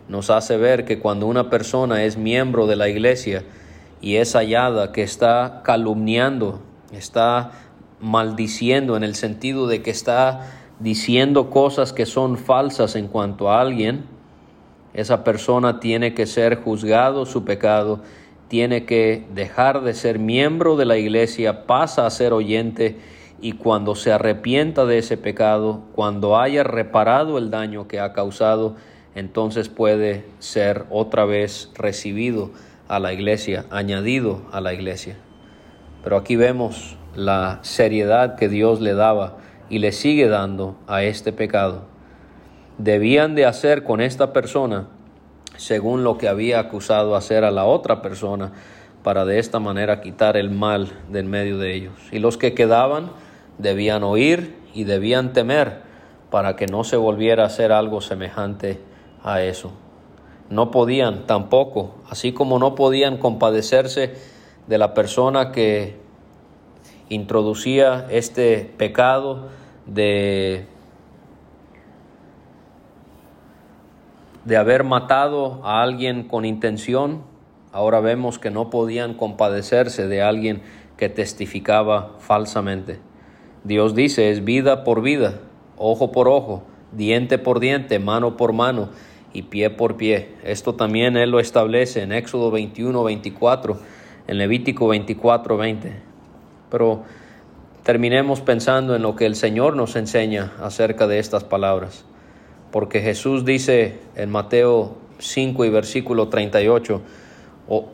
nos 0.09 0.31
hace 0.31 0.57
ver 0.57 0.85
que 0.85 0.99
cuando 0.99 1.27
una 1.27 1.49
persona 1.49 2.05
es 2.05 2.17
miembro 2.17 2.67
de 2.67 2.77
la 2.77 2.89
iglesia 2.89 3.45
y 4.01 4.17
es 4.17 4.35
hallada 4.35 4.93
que 4.93 5.03
está 5.03 5.63
calumniando, 5.65 6.61
está 6.93 7.53
maldiciendo 8.01 8.97
en 8.97 9.05
el 9.05 9.15
sentido 9.15 9.67
de 9.69 9.81
que 9.81 9.91
está 9.91 10.62
diciendo 10.81 11.51
cosas 11.51 11.93
que 11.93 12.07
son 12.07 12.37
falsas 12.37 12.97
en 12.97 13.09
cuanto 13.09 13.51
a 13.51 13.61
alguien, 13.61 14.05
esa 14.95 15.25
persona 15.25 15.81
tiene 15.81 16.15
que 16.15 16.27
ser 16.27 16.57
juzgado 16.57 17.25
su 17.25 17.45
pecado, 17.45 18.01
tiene 18.49 18.85
que 18.85 19.25
dejar 19.35 19.83
de 19.83 19.95
ser 19.95 20.19
miembro 20.19 20.77
de 20.77 20.85
la 20.85 20.99
iglesia, 20.99 21.67
pasa 21.67 22.05
a 22.05 22.11
ser 22.11 22.33
oyente 22.33 22.99
y 23.41 23.53
cuando 23.53 23.95
se 23.95 24.13
arrepienta 24.13 24.85
de 24.85 24.99
ese 24.99 25.17
pecado, 25.17 25.83
cuando 25.95 26.39
haya 26.39 26.63
reparado 26.63 27.39
el 27.39 27.51
daño 27.51 27.89
que 27.89 27.99
ha 27.99 28.13
causado, 28.13 28.77
entonces 29.15 29.69
puede 29.69 30.25
ser 30.39 30.85
otra 30.91 31.25
vez 31.25 31.71
recibido 31.75 32.51
a 32.89 32.99
la 32.99 33.13
iglesia, 33.13 33.65
añadido 33.71 34.43
a 34.53 34.61
la 34.61 34.75
iglesia. 34.75 35.17
Pero 36.05 36.17
aquí 36.17 36.37
vemos 36.37 36.97
la 37.15 37.59
seriedad 37.63 38.37
que 38.37 38.49
Dios 38.49 38.81
le 38.81 38.95
daba 38.95 39.39
y 39.73 39.79
le 39.79 39.93
sigue 39.93 40.29
dando 40.29 40.77
a 40.87 41.03
este 41.03 41.33
pecado. 41.33 41.85
Debían 42.77 43.35
de 43.35 43.47
hacer 43.47 43.85
con 43.85 44.03
esta 44.03 44.35
persona 44.35 44.89
según 45.57 46.05
lo 46.05 46.19
que 46.19 46.29
había 46.29 46.61
acusado 46.61 47.17
hacer 47.17 47.43
a 47.43 47.51
la 47.51 47.65
otra 47.65 48.03
persona 48.03 48.53
para 49.03 49.25
de 49.25 49.39
esta 49.39 49.61
manera 49.61 50.03
quitar 50.03 50.37
el 50.37 50.51
mal 50.51 50.93
de 51.09 51.21
en 51.21 51.31
medio 51.31 51.57
de 51.57 51.75
ellos. 51.75 51.95
Y 52.13 52.19
los 52.19 52.37
que 52.37 52.53
quedaban 52.53 53.13
debían 53.57 54.05
oír 54.05 54.55
y 54.75 54.85
debían 54.85 55.33
temer 55.33 55.81
para 56.31 56.55
que 56.55 56.67
no 56.67 56.85
se 56.85 56.99
volviera 56.99 57.45
a 57.45 57.47
hacer 57.47 57.73
algo 57.73 58.03
semejante 58.03 58.79
a 59.25 59.41
eso. 59.41 59.73
No 60.51 60.71
podían 60.71 61.27
tampoco, 61.27 61.95
así 62.11 62.33
como 62.33 62.59
no 62.59 62.75
podían 62.75 63.17
compadecerse 63.17 64.13
de 64.67 64.77
la 64.77 64.93
persona 64.93 65.51
que 65.51 65.97
introducía 67.09 68.07
este 68.11 68.71
pecado 68.77 69.49
de, 69.87 70.67
de 74.45 74.57
haber 74.57 74.85
matado 74.85 75.61
a 75.65 75.83
alguien 75.83 76.25
con 76.25 76.45
intención. 76.45 77.23
Ahora 77.73 78.01
vemos 78.01 78.39
que 78.39 78.51
no 78.51 78.71
podían 78.71 79.15
compadecerse 79.15 80.09
de 80.09 80.23
alguien 80.23 80.63
que 80.97 81.09
testificaba 81.09 82.17
falsamente. 82.19 82.99
Dios 83.65 83.95
dice, 83.95 84.31
es 84.31 84.45
vida 84.45 84.85
por 84.85 85.03
vida, 85.03 85.41
ojo 85.77 86.13
por 86.13 86.29
ojo, 86.29 86.65
diente 86.93 87.39
por 87.39 87.61
diente, 87.61 87.99
mano 87.99 88.37
por 88.37 88.53
mano 88.53 88.91
y 89.33 89.43
pie 89.43 89.71
por 89.71 89.97
pie. 89.97 90.35
Esto 90.45 90.75
también 90.75 91.17
Él 91.17 91.31
lo 91.31 91.41
establece 91.41 92.03
en 92.03 92.13
Éxodo 92.13 92.51
21, 92.51 93.03
24, 93.05 93.79
en 94.27 94.39
Levítico 94.39 94.89
24, 94.89 95.57
20. 95.57 95.93
Pero 96.71 97.03
terminemos 97.83 98.41
pensando 98.41 98.95
en 98.95 99.03
lo 99.03 99.17
que 99.17 99.27
el 99.27 99.35
Señor 99.35 99.77
nos 99.77 99.97
enseña 99.97 100.53
acerca 100.61 101.07
de 101.07 101.19
estas 101.19 101.45
palabras. 101.45 102.05
Porque 102.71 103.01
Jesús 103.01 103.45
dice 103.45 103.99
en 104.17 104.31
Mateo 104.31 104.97
5 105.19 105.65
y 105.65 105.71
versículo 105.71 106.29
38, 106.29 107.03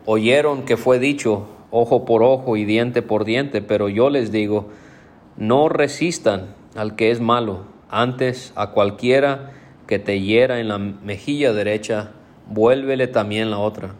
oyeron 0.07 0.65
que 0.65 0.77
fue 0.77 0.99
dicho 0.99 1.49
ojo 1.71 2.05
por 2.05 2.23
ojo 2.23 2.57
y 2.57 2.65
diente 2.65 3.03
por 3.03 3.25
diente, 3.25 3.61
pero 3.61 3.89
yo 3.89 4.11
les 4.11 4.33
digo, 4.33 4.69
no 5.37 5.69
resistan 5.69 6.55
al 6.75 6.97
que 6.97 7.11
es 7.11 7.21
malo, 7.21 7.65
antes 7.91 8.53
a 8.57 8.71
cualquiera 8.71 9.53
que 9.87 9.99
te 9.99 10.21
hiera 10.21 10.61
en 10.61 10.69
la 10.69 10.79
mejilla 10.79 11.53
derecha, 11.53 12.11
vuélvele 12.49 13.07
también 13.07 13.51
la 13.51 13.59
otra. 13.59 13.95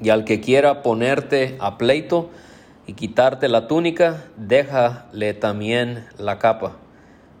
Y 0.00 0.10
al 0.10 0.24
que 0.24 0.40
quiera 0.40 0.82
ponerte 0.82 1.56
a 1.60 1.78
pleito 1.78 2.30
y 2.86 2.94
quitarte 2.94 3.48
la 3.48 3.68
túnica, 3.68 4.24
déjale 4.36 5.34
también 5.34 6.06
la 6.18 6.38
capa. 6.38 6.72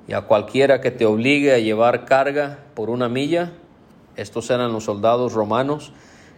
Y 0.08 0.14
a 0.14 0.22
cualquiera 0.22 0.80
que 0.80 0.90
te 0.90 1.06
obligue 1.06 1.54
a 1.54 1.58
llevar 1.58 2.04
carga 2.04 2.58
por 2.74 2.90
una 2.90 3.08
milla, 3.08 3.52
estos 4.16 4.50
eran 4.50 4.72
los 4.72 4.84
soldados 4.84 5.32
romanos 5.32 5.92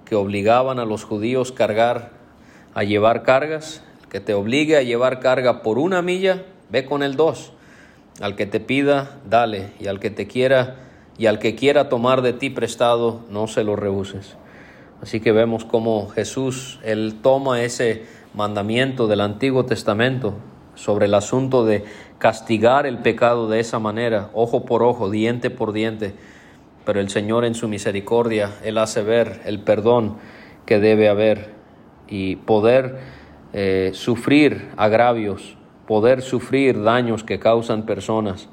que 0.04 0.14
obligaban 0.14 0.78
a 0.78 0.84
los 0.84 1.04
judíos 1.04 1.52
cargar 1.52 2.12
a 2.74 2.82
llevar 2.82 3.22
cargas, 3.22 3.82
que 4.10 4.20
te 4.20 4.34
obligue 4.34 4.76
a 4.76 4.82
llevar 4.82 5.20
carga 5.20 5.62
por 5.62 5.78
una 5.78 6.02
milla, 6.02 6.44
ve 6.70 6.84
con 6.84 7.02
el 7.02 7.16
dos. 7.16 7.52
Al 8.20 8.36
que 8.36 8.46
te 8.46 8.60
pida, 8.60 9.18
dale, 9.28 9.70
y 9.80 9.86
al 9.86 10.00
que 10.00 10.10
te 10.10 10.26
quiera 10.26 10.76
y 11.16 11.26
al 11.26 11.38
que 11.38 11.54
quiera 11.54 11.88
tomar 11.88 12.22
de 12.22 12.32
ti 12.32 12.50
prestado, 12.50 13.20
no 13.30 13.46
se 13.46 13.62
lo 13.62 13.76
rehuses. 13.76 14.36
Así 15.00 15.20
que 15.20 15.32
vemos 15.32 15.64
cómo 15.64 16.08
Jesús, 16.08 16.80
él 16.82 17.20
toma 17.22 17.62
ese 17.62 18.04
mandamiento 18.34 19.06
del 19.06 19.20
Antiguo 19.20 19.64
Testamento 19.64 20.34
sobre 20.74 21.06
el 21.06 21.14
asunto 21.14 21.64
de 21.64 21.84
castigar 22.18 22.86
el 22.86 22.98
pecado 22.98 23.48
de 23.48 23.60
esa 23.60 23.78
manera, 23.78 24.30
ojo 24.34 24.64
por 24.64 24.82
ojo, 24.82 25.10
diente 25.10 25.50
por 25.50 25.72
diente, 25.72 26.14
pero 26.84 27.00
el 27.00 27.08
Señor 27.08 27.44
en 27.44 27.54
su 27.54 27.68
misericordia, 27.68 28.50
Él 28.64 28.78
hace 28.78 29.02
ver 29.02 29.40
el 29.44 29.60
perdón 29.60 30.16
que 30.66 30.80
debe 30.80 31.08
haber 31.08 31.52
y 32.08 32.36
poder 32.36 32.98
eh, 33.52 33.90
sufrir 33.94 34.68
agravios, 34.76 35.56
poder 35.86 36.22
sufrir 36.22 36.82
daños 36.82 37.22
que 37.24 37.38
causan 37.38 37.86
personas 37.86 38.48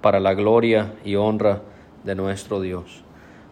para 0.00 0.20
la 0.20 0.34
gloria 0.34 0.92
y 1.04 1.16
honra 1.16 1.62
de 2.04 2.14
nuestro 2.14 2.60
Dios. 2.60 3.02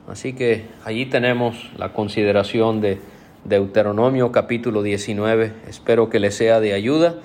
Así 0.09 0.35
que 0.35 0.67
allí 0.85 1.07
tenemos 1.07 1.71
la 1.79 1.93
consideración 1.93 2.81
de 2.81 3.01
Deuteronomio 3.45 4.31
capítulo 4.31 4.83
19. 4.83 5.53
Espero 5.69 6.09
que 6.09 6.21
le 6.21 6.31
sea 6.31 6.61
de 6.61 6.75
ayuda. 6.75 7.17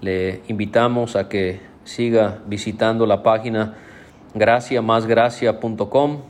Le 0.00 0.40
invitamos 0.48 1.14
a 1.16 1.28
que 1.28 1.60
siga 1.84 2.42
visitando 2.46 3.06
la 3.06 3.22
página 3.22 3.76
graciamasgracia.com, 4.34 6.22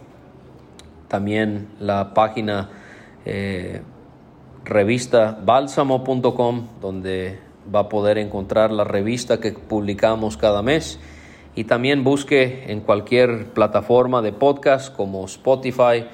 también 1.08 1.68
la 1.80 2.14
página 2.14 2.70
eh, 3.24 3.82
revista 4.64 5.38
bálsamo.com, 5.44 6.66
donde 6.80 7.38
va 7.74 7.80
a 7.80 7.88
poder 7.88 8.18
encontrar 8.18 8.70
la 8.70 8.84
revista 8.84 9.40
que 9.40 9.52
publicamos 9.52 10.36
cada 10.36 10.62
mes 10.62 10.98
y 11.54 11.64
también 11.64 12.04
busque 12.04 12.64
en 12.68 12.80
cualquier 12.80 13.52
plataforma 13.52 14.22
de 14.22 14.32
podcast 14.32 14.94
como 14.94 15.24
Spotify 15.24 16.06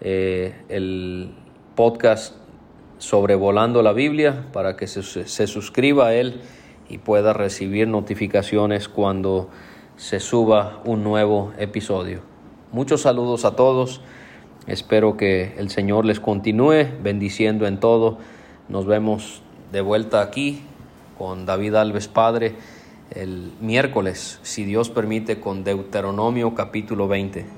eh, 0.00 0.54
el 0.68 1.34
podcast 1.74 2.37
sobre 2.98 3.34
Volando 3.34 3.82
la 3.82 3.92
Biblia 3.92 4.46
para 4.52 4.76
que 4.76 4.86
se, 4.86 5.02
se 5.02 5.46
suscriba 5.46 6.08
a 6.08 6.14
él 6.14 6.40
y 6.88 6.98
pueda 6.98 7.32
recibir 7.32 7.88
notificaciones 7.88 8.88
cuando 8.88 9.48
se 9.96 10.20
suba 10.20 10.80
un 10.84 11.02
nuevo 11.02 11.52
episodio. 11.58 12.20
Muchos 12.72 13.02
saludos 13.02 13.44
a 13.44 13.56
todos. 13.56 14.00
Espero 14.66 15.16
que 15.16 15.54
el 15.56 15.70
Señor 15.70 16.04
les 16.04 16.20
continúe 16.20 16.86
bendiciendo 17.02 17.66
en 17.66 17.80
todo. 17.80 18.18
Nos 18.68 18.86
vemos 18.86 19.42
de 19.72 19.80
vuelta 19.80 20.20
aquí 20.20 20.62
con 21.16 21.46
David 21.46 21.74
Alves 21.74 22.08
Padre 22.08 22.54
el 23.10 23.52
miércoles, 23.60 24.38
si 24.42 24.64
Dios 24.64 24.90
permite, 24.90 25.40
con 25.40 25.64
Deuteronomio 25.64 26.54
capítulo 26.54 27.08
20. 27.08 27.57